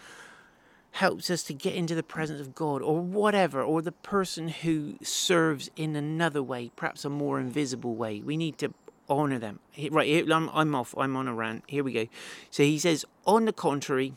helps 0.92 1.30
us 1.30 1.42
to 1.42 1.52
get 1.52 1.74
into 1.74 1.94
the 1.94 2.02
presence 2.02 2.40
of 2.40 2.54
God, 2.54 2.80
or 2.80 3.00
whatever, 3.02 3.62
or 3.62 3.82
the 3.82 3.92
person 3.92 4.48
who 4.48 4.94
serves 5.02 5.70
in 5.76 5.94
another 5.94 6.42
way, 6.42 6.70
perhaps 6.74 7.04
a 7.04 7.11
more 7.11 7.38
invisible 7.38 7.94
way. 7.94 8.22
We 8.22 8.38
need 8.38 8.56
to 8.59 8.72
honor 9.06 9.38
them. 9.38 9.61
Right, 9.90 10.24
I'm, 10.30 10.48
I'm 10.54 10.74
off, 10.74 10.94
I'm 10.96 11.14
on 11.14 11.28
a 11.28 11.35
rant. 11.35 11.64
Here 11.66 11.85
we 11.85 11.92
go. 11.92 12.06
So 12.50 12.62
he 12.62 12.78
says, 12.78 13.04
on 13.26 13.44
the 13.44 13.52
contrary, 13.52 14.14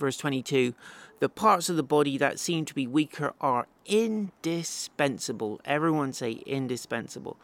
verse 0.00 0.16
22 0.16 0.74
the 1.20 1.28
parts 1.28 1.68
of 1.68 1.76
the 1.76 1.82
body 1.82 2.16
that 2.16 2.40
seem 2.40 2.64
to 2.64 2.74
be 2.74 2.86
weaker 2.86 3.34
are 3.42 3.66
indispensable. 3.84 5.60
Everyone 5.66 6.14
say 6.14 6.42
indispensable. 6.46 7.36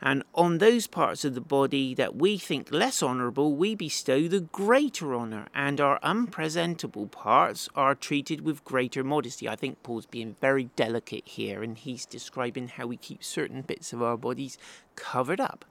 And 0.00 0.22
on 0.36 0.58
those 0.58 0.86
parts 0.86 1.24
of 1.24 1.34
the 1.34 1.40
body 1.40 1.94
that 1.94 2.14
we 2.14 2.38
think 2.38 2.70
less 2.70 3.02
honourable, 3.02 3.56
we 3.56 3.74
bestow 3.74 4.28
the 4.28 4.40
greater 4.40 5.16
honour, 5.16 5.48
and 5.52 5.80
our 5.80 5.98
unpresentable 6.00 7.08
parts 7.08 7.68
are 7.74 7.96
treated 7.96 8.42
with 8.42 8.64
greater 8.64 9.02
modesty. 9.02 9.48
I 9.48 9.56
think 9.56 9.82
Paul's 9.82 10.06
being 10.06 10.36
very 10.40 10.70
delicate 10.76 11.26
here, 11.26 11.60
and 11.64 11.76
he's 11.76 12.06
describing 12.06 12.68
how 12.68 12.86
we 12.86 12.96
keep 12.96 13.24
certain 13.24 13.62
bits 13.62 13.92
of 13.92 14.00
our 14.00 14.16
bodies 14.16 14.58
covered 14.94 15.40
up, 15.40 15.64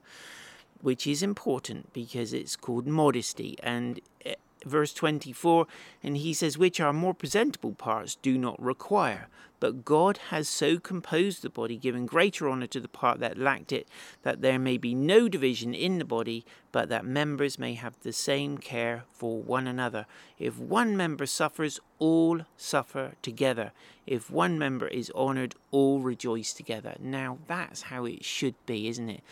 which 0.82 1.06
is 1.06 1.22
important 1.22 1.94
because 1.94 2.34
it's 2.34 2.56
called 2.56 2.86
modesty. 2.86 3.56
And 3.62 4.00
eh, 4.26 4.34
verse 4.64 4.92
24, 4.92 5.66
and 6.02 6.16
he 6.16 6.34
says, 6.34 6.58
Which 6.58 6.80
our 6.80 6.92
more 6.92 7.14
presentable 7.14 7.72
parts 7.72 8.16
do 8.16 8.38
not 8.38 8.60
require. 8.60 9.28
But 9.60 9.84
God 9.84 10.18
has 10.28 10.46
so 10.46 10.78
composed 10.78 11.40
the 11.40 11.48
body, 11.48 11.78
giving 11.78 12.04
greater 12.04 12.50
honour 12.50 12.66
to 12.66 12.80
the 12.80 12.88
part 12.88 13.18
that 13.20 13.38
lacked 13.38 13.72
it, 13.72 13.88
that 14.22 14.42
there 14.42 14.58
may 14.58 14.76
be 14.76 14.94
no 14.94 15.26
division 15.26 15.72
in 15.72 15.98
the 15.98 16.04
body, 16.04 16.44
but 16.70 16.90
that 16.90 17.06
members 17.06 17.58
may 17.58 17.72
have 17.72 17.98
the 18.00 18.12
same 18.12 18.58
care 18.58 19.04
for 19.08 19.40
one 19.40 19.66
another. 19.66 20.04
If 20.38 20.58
one 20.58 20.96
member 20.96 21.24
suffers, 21.24 21.80
all 21.98 22.42
suffer 22.58 23.12
together. 23.22 23.72
If 24.06 24.30
one 24.30 24.58
member 24.58 24.88
is 24.88 25.10
honoured, 25.14 25.54
all 25.70 26.00
rejoice 26.00 26.52
together. 26.52 26.96
Now, 27.00 27.38
that's 27.46 27.82
how 27.82 28.04
it 28.04 28.22
should 28.22 28.56
be, 28.66 28.88
isn't 28.88 29.08
it? 29.08 29.22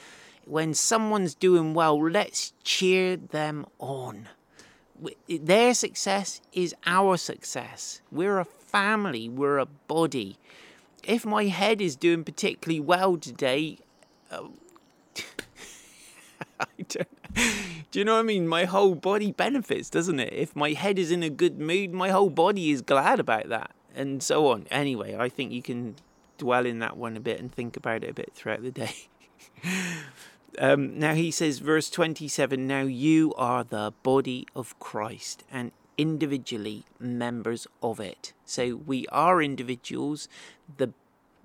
When 0.47 0.73
someone's 0.73 1.35
doing 1.35 1.75
well, 1.75 2.01
let's 2.01 2.55
cheer 2.65 3.17
them 3.17 3.67
on 3.79 4.29
their 5.29 5.75
success 5.75 6.41
is 6.53 6.75
our 6.87 7.17
success. 7.17 8.01
We're 8.11 8.39
a 8.39 8.45
family, 8.45 9.29
we're 9.29 9.59
a 9.59 9.67
body. 9.67 10.37
If 11.03 11.25
my 11.27 11.45
head 11.45 11.81
is 11.81 11.97
doing 11.97 12.25
particularly 12.25 12.81
well 12.81 13.17
today, 13.17 13.79
uh, 14.31 14.49
do 17.91 17.99
you 17.99 18.05
know 18.05 18.15
what 18.15 18.21
I 18.21 18.23
mean? 18.23 18.47
My 18.47 18.65
whole 18.65 18.95
body 18.95 19.33
benefits, 19.33 19.91
doesn't 19.91 20.21
it? 20.21 20.33
If 20.33 20.55
my 20.57 20.73
head 20.73 20.99
is 20.99 21.11
in 21.11 21.23
a 21.23 21.31
good 21.31 21.59
mood, 21.59 21.93
my 21.93 22.11
whole 22.11 22.31
body 22.31 22.71
is 22.71 22.83
glad 22.83 23.21
about 23.21 23.49
that, 23.49 23.73
and 23.95 24.23
so 24.23 24.49
on. 24.49 24.67
Anyway, 24.71 25.17
I 25.17 25.29
think 25.29 25.53
you 25.53 25.63
can 25.63 25.97
dwell 26.39 26.67
in 26.67 26.79
that 26.81 26.97
one 26.97 27.17
a 27.17 27.21
bit 27.21 27.41
and 27.41 27.53
think 27.53 27.77
about 27.77 28.05
it 28.05 28.11
a 28.11 28.15
bit 28.15 28.33
throughout 28.35 28.63
the 28.63 28.71
day. 28.71 28.95
Um, 30.59 30.99
now 30.99 31.15
he 31.15 31.31
says, 31.31 31.59
verse 31.59 31.89
27 31.91 32.67
Now 32.67 32.83
you 32.83 33.33
are 33.37 33.65
the 33.65 33.93
body 34.03 34.47
of 34.55 34.79
Christ 34.79 35.45
and 35.51 35.73
individually 35.97 36.85
members 36.99 37.67
of 37.83 38.01
it. 38.01 38.33
So 38.45 38.77
we 38.77 39.07
are 39.09 39.43
individuals. 39.43 40.29
The, 40.77 40.93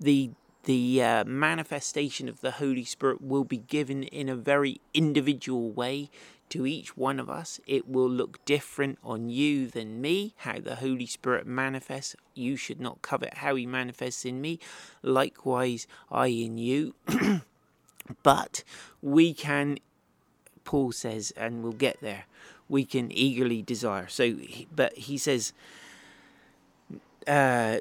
the 0.00 0.30
the 0.64 1.02
uh, 1.02 1.24
manifestation 1.24 2.28
of 2.28 2.42
the 2.42 2.50
Holy 2.50 2.84
Spirit 2.84 3.22
will 3.22 3.44
be 3.44 3.56
given 3.56 4.02
in 4.02 4.28
a 4.28 4.36
very 4.36 4.82
individual 4.92 5.70
way 5.70 6.10
to 6.50 6.66
each 6.66 6.94
one 6.94 7.18
of 7.18 7.30
us. 7.30 7.58
It 7.66 7.88
will 7.88 8.10
look 8.10 8.44
different 8.44 8.98
on 9.02 9.30
you 9.30 9.68
than 9.68 10.02
me, 10.02 10.34
how 10.38 10.58
the 10.60 10.76
Holy 10.76 11.06
Spirit 11.06 11.46
manifests. 11.46 12.16
You 12.34 12.56
should 12.56 12.82
not 12.82 13.00
covet 13.00 13.38
how 13.38 13.54
he 13.54 13.64
manifests 13.64 14.26
in 14.26 14.42
me. 14.42 14.58
Likewise, 15.02 15.86
I 16.10 16.26
in 16.26 16.58
you. 16.58 16.94
but 18.22 18.64
we 19.02 19.34
can, 19.34 19.78
Paul 20.64 20.92
says, 20.92 21.32
and 21.36 21.62
we'll 21.62 21.72
get 21.72 22.00
there, 22.00 22.24
we 22.68 22.84
can 22.84 23.10
eagerly 23.12 23.62
desire. 23.62 24.08
So, 24.08 24.34
but 24.74 24.94
he 24.94 25.18
says, 25.18 25.52
uh, 27.26 27.78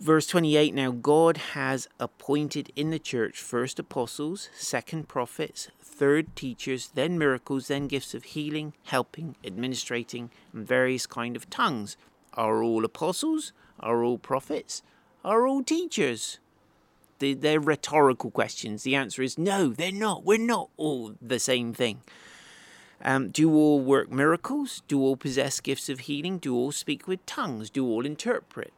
verse 0.00 0.26
28 0.26 0.74
now 0.74 0.90
God 0.90 1.36
has 1.54 1.88
appointed 1.98 2.72
in 2.76 2.90
the 2.90 2.98
church 2.98 3.38
first 3.40 3.78
apostles, 3.78 4.48
second 4.54 5.08
prophets, 5.08 5.68
third 5.80 6.34
teachers, 6.36 6.90
then 6.94 7.18
miracles, 7.18 7.68
then 7.68 7.88
gifts 7.88 8.14
of 8.14 8.24
healing, 8.24 8.74
helping, 8.84 9.36
administrating, 9.44 10.30
and 10.52 10.66
various 10.66 11.06
kind 11.06 11.36
of 11.36 11.48
tongues. 11.48 11.96
Are 12.34 12.62
all 12.62 12.84
apostles? 12.84 13.52
Are 13.80 14.04
all 14.04 14.18
prophets? 14.18 14.82
Are 15.24 15.46
all 15.46 15.62
teachers? 15.62 16.38
They're 17.18 17.60
rhetorical 17.60 18.30
questions. 18.30 18.82
The 18.82 18.94
answer 18.94 19.22
is 19.22 19.38
no, 19.38 19.68
they're 19.70 19.92
not. 19.92 20.24
We're 20.24 20.38
not 20.38 20.70
all 20.76 21.14
the 21.20 21.38
same 21.38 21.72
thing. 21.72 22.02
Um, 23.02 23.28
do 23.28 23.54
all 23.54 23.80
work 23.80 24.10
miracles? 24.10 24.82
Do 24.88 25.00
all 25.00 25.16
possess 25.16 25.60
gifts 25.60 25.88
of 25.88 26.00
healing? 26.00 26.38
Do 26.38 26.54
all 26.54 26.72
speak 26.72 27.06
with 27.06 27.24
tongues? 27.26 27.70
Do 27.70 27.86
all 27.86 28.06
interpret? 28.06 28.72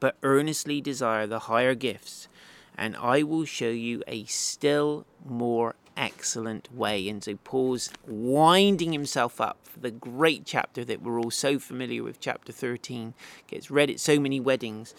but 0.00 0.16
earnestly 0.22 0.80
desire 0.80 1.26
the 1.26 1.40
higher 1.40 1.74
gifts, 1.74 2.28
and 2.76 2.96
I 2.96 3.22
will 3.22 3.44
show 3.44 3.70
you 3.70 4.02
a 4.06 4.24
still 4.24 5.04
more 5.24 5.74
excellent 5.96 6.72
way. 6.72 7.08
And 7.08 7.22
so 7.24 7.36
Paul's 7.42 7.90
winding 8.06 8.92
himself 8.92 9.40
up 9.40 9.58
for 9.64 9.80
the 9.80 9.90
great 9.90 10.44
chapter 10.44 10.84
that 10.84 11.02
we're 11.02 11.20
all 11.20 11.30
so 11.30 11.58
familiar 11.58 12.04
with, 12.04 12.20
chapter 12.20 12.52
13, 12.52 13.14
gets 13.48 13.70
read 13.70 13.90
at 13.90 13.98
so 13.98 14.20
many 14.20 14.38
weddings. 14.38 14.94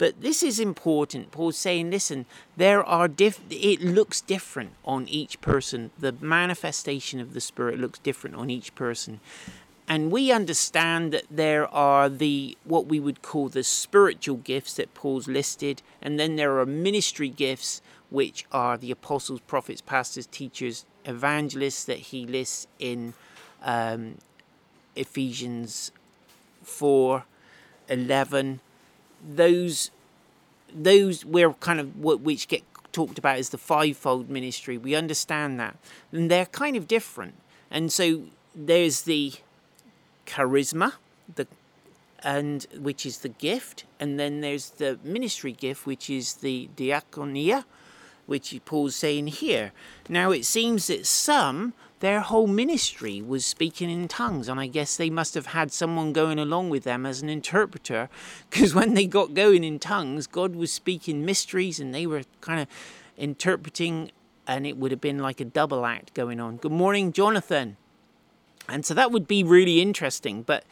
But 0.00 0.22
this 0.22 0.42
is 0.42 0.58
important. 0.58 1.30
Paul's 1.30 1.58
saying, 1.58 1.90
listen, 1.90 2.24
there 2.56 2.82
are 2.82 3.06
diff- 3.06 3.42
it 3.50 3.82
looks 3.82 4.22
different 4.22 4.70
on 4.82 5.06
each 5.06 5.42
person. 5.42 5.90
The 5.98 6.14
manifestation 6.22 7.20
of 7.20 7.34
the 7.34 7.40
Spirit 7.42 7.78
looks 7.78 7.98
different 7.98 8.36
on 8.36 8.48
each 8.48 8.74
person 8.74 9.20
and 9.86 10.12
we 10.12 10.30
understand 10.30 11.12
that 11.12 11.24
there 11.28 11.66
are 11.74 12.08
the 12.08 12.56
what 12.62 12.86
we 12.86 13.00
would 13.00 13.22
call 13.22 13.48
the 13.48 13.64
spiritual 13.64 14.36
gifts 14.36 14.74
that 14.74 14.94
Paul's 14.94 15.26
listed, 15.26 15.82
and 16.00 16.16
then 16.16 16.36
there 16.36 16.60
are 16.60 16.64
ministry 16.64 17.28
gifts 17.28 17.82
which 18.08 18.46
are 18.52 18.78
the 18.78 18.92
apostles, 18.92 19.40
prophets, 19.48 19.80
pastors, 19.80 20.26
teachers, 20.26 20.86
evangelists 21.04 21.84
that 21.86 21.98
he 21.98 22.24
lists 22.24 22.68
in 22.78 23.14
um, 23.62 24.18
Ephesians 24.94 25.90
4 26.62 27.24
11. 27.88 28.60
Those 29.26 29.90
those 30.72 31.24
were 31.24 31.52
kind 31.54 31.80
of 31.80 31.98
what 31.98 32.20
which 32.20 32.48
get 32.48 32.62
talked 32.92 33.18
about 33.18 33.38
as 33.38 33.50
the 33.50 33.58
fivefold 33.58 34.28
ministry. 34.28 34.78
We 34.78 34.94
understand 34.94 35.58
that, 35.60 35.76
and 36.12 36.30
they're 36.30 36.46
kind 36.46 36.76
of 36.76 36.88
different. 36.88 37.34
And 37.70 37.92
so 37.92 38.22
there's 38.54 39.02
the 39.02 39.34
charisma, 40.26 40.94
the 41.34 41.46
and 42.22 42.66
which 42.78 43.06
is 43.06 43.18
the 43.18 43.28
gift, 43.28 43.84
and 43.98 44.18
then 44.18 44.40
there's 44.40 44.70
the 44.70 44.98
ministry 45.02 45.52
gift, 45.52 45.86
which 45.86 46.10
is 46.10 46.34
the 46.34 46.68
diaconia, 46.76 47.64
which 48.26 48.58
Paul's 48.64 48.96
saying 48.96 49.28
here. 49.28 49.72
Now 50.08 50.30
it 50.30 50.44
seems 50.44 50.88
that 50.88 51.06
some 51.06 51.72
their 52.00 52.20
whole 52.20 52.46
ministry 52.46 53.22
was 53.22 53.46
speaking 53.46 53.90
in 53.90 54.08
tongues, 54.08 54.48
and 54.48 54.58
I 54.58 54.66
guess 54.66 54.96
they 54.96 55.10
must 55.10 55.34
have 55.34 55.46
had 55.46 55.70
someone 55.70 56.12
going 56.12 56.38
along 56.38 56.70
with 56.70 56.84
them 56.84 57.06
as 57.06 57.22
an 57.22 57.28
interpreter, 57.28 58.08
because 58.48 58.74
when 58.74 58.94
they 58.94 59.06
got 59.06 59.34
going 59.34 59.64
in 59.64 59.78
tongues, 59.78 60.26
God 60.26 60.56
was 60.56 60.72
speaking 60.72 61.24
mysteries, 61.24 61.78
and 61.78 61.94
they 61.94 62.06
were 62.06 62.22
kind 62.40 62.60
of 62.60 62.66
interpreting, 63.16 64.10
and 64.46 64.66
it 64.66 64.76
would 64.78 64.90
have 64.90 65.00
been 65.00 65.18
like 65.18 65.40
a 65.40 65.44
double 65.44 65.84
act 65.86 66.14
going 66.14 66.40
on. 66.40 66.56
Good 66.56 66.72
morning, 66.72 67.12
Jonathan. 67.12 67.76
And 68.68 68.86
so 68.86 68.94
that 68.94 69.10
would 69.10 69.26
be 69.26 69.42
really 69.42 69.80
interesting. 69.80 70.42
But, 70.42 70.64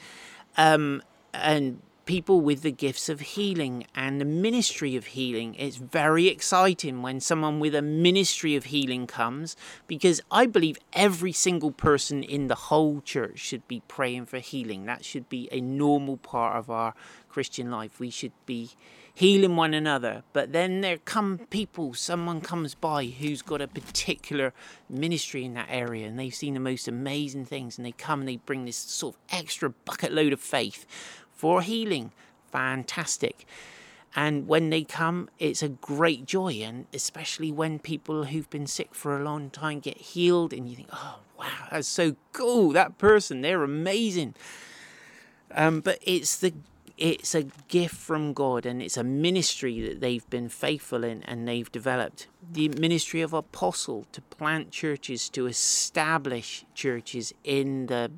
um, 0.57 1.03
and 1.35 1.83
people 2.09 2.41
with 2.41 2.63
the 2.63 2.73
gifts 2.73 3.11
of 3.11 3.21
healing 3.21 3.87
and 3.95 4.19
the 4.19 4.25
ministry 4.25 4.97
of 4.97 5.09
healing. 5.09 5.55
It's 5.57 5.77
very 5.77 6.27
exciting 6.29 7.03
when 7.03 7.21
someone 7.21 7.61
with 7.61 7.75
a 7.75 7.83
ministry 7.83 8.57
of 8.57 8.65
healing 8.65 9.07
comes 9.07 9.57
because 9.87 10.23
I 10.31 10.47
believe 10.47 10.79
every 10.95 11.33
single 11.33 11.71
person 11.71 12.23
in 12.23 12.49
the 12.49 12.55
whole 12.55 13.03
church 13.03 13.41
should 13.41 13.69
be 13.69 13.83
praying 13.89 14.25
for 14.25 14.39
healing. 14.39 14.87
That 14.87 15.05
should 15.05 15.29
be 15.29 15.51
a 15.53 15.61
normal 15.61 16.17
part 16.17 16.57
of 16.57 16.71
our 16.71 16.95
Christian 17.29 17.71
life. 17.71 18.01
We 18.01 18.09
should 18.09 18.33
be 18.47 18.71
healing 19.13 19.57
one 19.57 19.75
another. 19.75 20.23
But 20.33 20.53
then 20.55 20.81
there 20.81 20.97
come 20.97 21.41
people, 21.51 21.93
someone 21.93 22.41
comes 22.41 22.75
by 22.75 23.05
who's 23.05 23.43
got 23.43 23.61
a 23.61 23.69
particular 23.69 24.55
ministry 24.89 25.45
in 25.45 25.53
that 25.55 25.69
area 25.69 26.07
and 26.07 26.19
they've 26.19 26.35
seen 26.35 26.55
the 26.55 26.61
most 26.61 26.89
amazing 26.89 27.45
things 27.45 27.77
and 27.77 27.85
they 27.85 27.93
come 27.93 28.21
and 28.21 28.29
they 28.31 28.37
bring 28.37 28.65
this 28.65 28.79
sort 28.79 29.17
of 29.17 29.21
extra 29.31 29.69
bucket 29.69 30.13
load 30.13 30.33
of 30.33 30.41
faith 30.41 30.87
for 31.39 31.63
healing. 31.63 32.13
Fantastic. 32.51 33.47
And 34.17 34.49
when 34.49 34.71
they 34.71 34.83
come, 34.83 35.31
it's 35.39 35.63
a 35.63 35.69
great 35.69 36.27
joy, 36.27 36.55
and 36.55 36.87
especially 36.93 37.53
when 37.53 37.79
people 37.79 38.25
who've 38.25 38.51
been 38.51 38.67
sick 38.67 38.95
for 38.95 39.17
a 39.17 39.23
long 39.23 39.49
time 39.49 39.79
get 39.79 39.97
healed, 39.99 40.53
and 40.53 40.69
you 40.69 40.75
think, 40.75 40.89
oh, 40.93 41.21
wow, 41.39 41.69
that's 41.71 41.87
so 41.87 42.17
cool. 42.33 42.73
That 42.73 42.99
person, 42.99 43.43
they're 43.43 43.63
amazing. 43.63 44.35
Um, 45.55 45.81
but 45.81 45.99
it's 46.03 46.37
the 46.37 46.53
it's 46.97 47.33
a 47.33 47.45
gift 47.69 47.95
from 47.95 48.33
God 48.33 48.67
and 48.67 48.83
it's 48.83 48.97
a 48.97 49.05
ministry 49.05 49.81
that 49.83 50.01
they've 50.01 50.29
been 50.31 50.49
faithful 50.49 51.05
in 51.05 51.23
and 51.23 51.47
they've 51.47 51.71
developed. 51.71 52.27
The 52.53 52.71
ministry 52.71 53.21
of 53.21 53.33
apostle 53.33 54.07
to 54.11 54.21
plant 54.21 54.73
churches, 54.73 55.29
to 55.31 55.47
establish 55.47 56.65
churches 56.75 57.33
in 57.45 57.87
the 57.87 58.11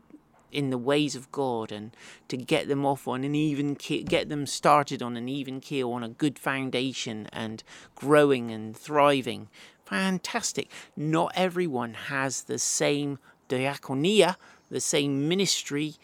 in 0.52 0.70
the 0.70 0.78
ways 0.78 1.14
of 1.14 1.30
God 1.32 1.72
and 1.72 1.94
to 2.28 2.36
get 2.36 2.68
them 2.68 2.84
off 2.84 3.08
on 3.08 3.24
an 3.24 3.34
even 3.34 3.76
keel, 3.76 4.04
get 4.04 4.28
them 4.28 4.46
started 4.46 5.02
on 5.02 5.16
an 5.16 5.28
even 5.28 5.60
keel 5.60 5.92
on 5.92 6.02
a 6.02 6.08
good 6.08 6.38
foundation 6.38 7.28
and 7.32 7.62
growing 7.94 8.50
and 8.50 8.76
thriving. 8.76 9.48
Fantastic. 9.84 10.70
Not 10.96 11.32
everyone 11.34 11.94
has 11.94 12.42
the 12.42 12.58
same 12.58 13.18
diaconia, 13.48 14.36
the 14.70 14.80
same 14.80 15.28
ministry. 15.28 15.94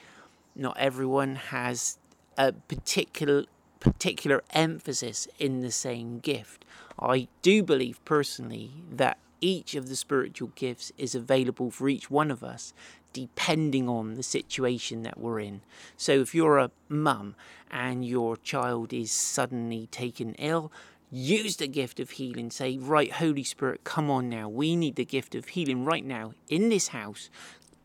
Not 0.55 0.77
everyone 0.79 1.37
has 1.37 1.99
a 2.37 2.53
particular 2.53 3.45
particular 3.79 4.43
emphasis 4.51 5.29
in 5.39 5.61
the 5.61 5.71
same 5.71 6.19
gift. 6.19 6.65
I 6.99 7.29
do 7.43 7.63
believe 7.63 8.05
personally 8.05 8.71
that 8.91 9.19
each 9.41 9.75
of 9.75 9.89
the 9.89 9.97
spiritual 9.97 10.51
gifts 10.55 10.93
is 10.99 11.15
available 11.15 11.71
for 11.71 11.89
each 11.89 12.11
one 12.11 12.31
of 12.31 12.43
us 12.43 12.73
depending 13.17 13.89
on 13.89 14.13
the 14.13 14.23
situation 14.23 15.03
that 15.03 15.19
we're 15.19 15.41
in. 15.41 15.63
So 15.97 16.13
if 16.13 16.35
you're 16.35 16.59
a 16.59 16.71
mum 16.91 17.35
and 17.71 18.05
your 18.05 18.37
child 18.37 18.93
is 18.93 19.11
suddenly 19.11 19.87
taken 19.87 20.35
ill, 20.35 20.71
use 21.11 21.57
the 21.57 21.67
gift 21.67 21.99
of 21.99 22.11
healing. 22.11 22.51
Say, 22.51 22.77
right, 22.77 23.11
Holy 23.11 23.43
Spirit, 23.43 23.85
come 23.85 24.11
on 24.11 24.29
now. 24.29 24.51
We 24.51 24.77
need 24.77 24.97
the 24.97 25.07
gift 25.07 25.35
of 25.35 25.49
healing 25.49 25.87
right 25.87 26.05
now 26.05 26.35
in 26.51 26.69
this 26.69 26.89
house. 26.89 27.31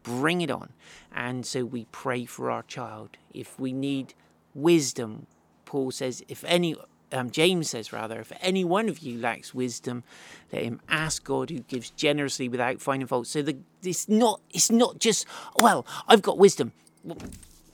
Bring 0.03 0.41
it 0.41 0.51
on. 0.51 0.73
And 1.15 1.45
so 1.45 1.63
we 1.63 1.85
pray 1.93 2.25
for 2.25 2.51
our 2.51 2.63
child. 2.63 3.15
If 3.33 3.57
we 3.57 3.71
need 3.71 4.13
wisdom. 4.53 5.27
Paul 5.63 5.91
says, 5.91 6.21
if 6.27 6.43
any, 6.43 6.75
um, 7.11 7.29
James 7.31 7.69
says 7.69 7.93
rather, 7.93 8.19
if 8.19 8.31
any 8.41 8.63
one 8.63 8.89
of 8.89 8.99
you 8.99 9.19
lacks 9.19 9.53
wisdom, 9.53 10.03
let 10.51 10.63
him 10.63 10.81
ask 10.89 11.23
God, 11.23 11.49
who 11.49 11.59
gives 11.59 11.89
generously 11.91 12.49
without 12.49 12.81
finding 12.81 13.07
fault. 13.07 13.27
So 13.27 13.41
the, 13.41 13.57
it's 13.83 14.07
not, 14.09 14.41
it's 14.51 14.71
not 14.71 14.99
just, 14.99 15.25
well, 15.55 15.85
I've 16.07 16.21
got 16.21 16.37
wisdom, 16.37 16.73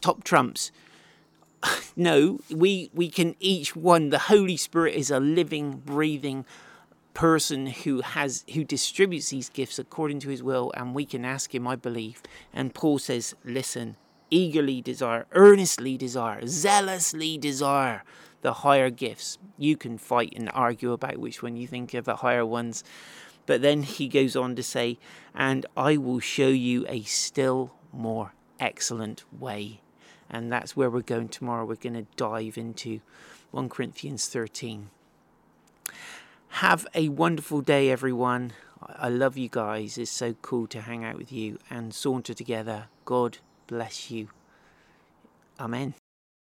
top 0.01 0.23
trumps. 0.23 0.71
No, 1.95 2.39
we 2.55 2.91
we 2.93 3.09
can 3.09 3.35
each 3.39 3.75
one. 3.75 4.11
The 4.11 4.19
Holy 4.19 4.55
Spirit 4.55 4.93
is 4.93 5.09
a 5.09 5.19
living, 5.19 5.81
breathing 5.83 6.45
person 7.15 7.65
who 7.65 8.01
has 8.01 8.45
who 8.53 8.63
distributes 8.63 9.29
these 9.29 9.49
gifts 9.49 9.79
according 9.79 10.19
to 10.19 10.29
His 10.29 10.43
will, 10.43 10.71
and 10.77 10.93
we 10.93 11.03
can 11.03 11.25
ask 11.25 11.55
Him. 11.55 11.67
I 11.67 11.75
believe. 11.75 12.21
And 12.53 12.75
Paul 12.75 12.99
says, 12.99 13.33
"Listen, 13.43 13.95
eagerly 14.29 14.81
desire, 14.81 15.25
earnestly 15.31 15.97
desire, 15.97 16.45
zealously 16.45 17.39
desire 17.39 18.03
the 18.47 18.53
higher 18.53 18.89
gifts. 18.89 19.37
You 19.57 19.75
can 19.75 19.97
fight 19.97 20.31
and 20.37 20.49
argue 20.53 20.93
about 20.93 21.17
which 21.17 21.43
one 21.43 21.57
you 21.57 21.67
think 21.67 21.93
are 21.93 21.99
the 21.99 22.15
higher 22.15 22.45
ones. 22.45 22.81
But 23.45 23.61
then 23.61 23.83
he 23.83 24.07
goes 24.07 24.37
on 24.37 24.55
to 24.55 24.63
say, 24.63 24.99
And 25.35 25.65
I 25.75 25.97
will 25.97 26.21
show 26.21 26.47
you 26.47 26.85
a 26.87 27.01
still 27.03 27.73
more 27.91 28.31
excellent 28.57 29.25
way. 29.37 29.81
And 30.29 30.49
that's 30.49 30.77
where 30.77 30.89
we're 30.89 31.01
going 31.01 31.27
tomorrow. 31.27 31.65
We're 31.65 31.75
going 31.75 31.95
to 31.95 32.07
dive 32.15 32.57
into 32.57 33.01
1 33.51 33.67
Corinthians 33.67 34.29
13. 34.29 34.91
Have 36.63 36.87
a 36.95 37.09
wonderful 37.09 37.59
day, 37.59 37.91
everyone. 37.91 38.53
I 38.81 39.09
love 39.09 39.37
you 39.37 39.49
guys. 39.49 39.97
It's 39.97 40.09
so 40.09 40.35
cool 40.41 40.67
to 40.67 40.79
hang 40.79 41.03
out 41.03 41.17
with 41.17 41.33
you 41.33 41.59
and 41.69 41.93
saunter 41.93 42.33
together. 42.33 42.87
God 43.03 43.39
bless 43.67 44.09
you. 44.09 44.29
Amen. 45.59 45.95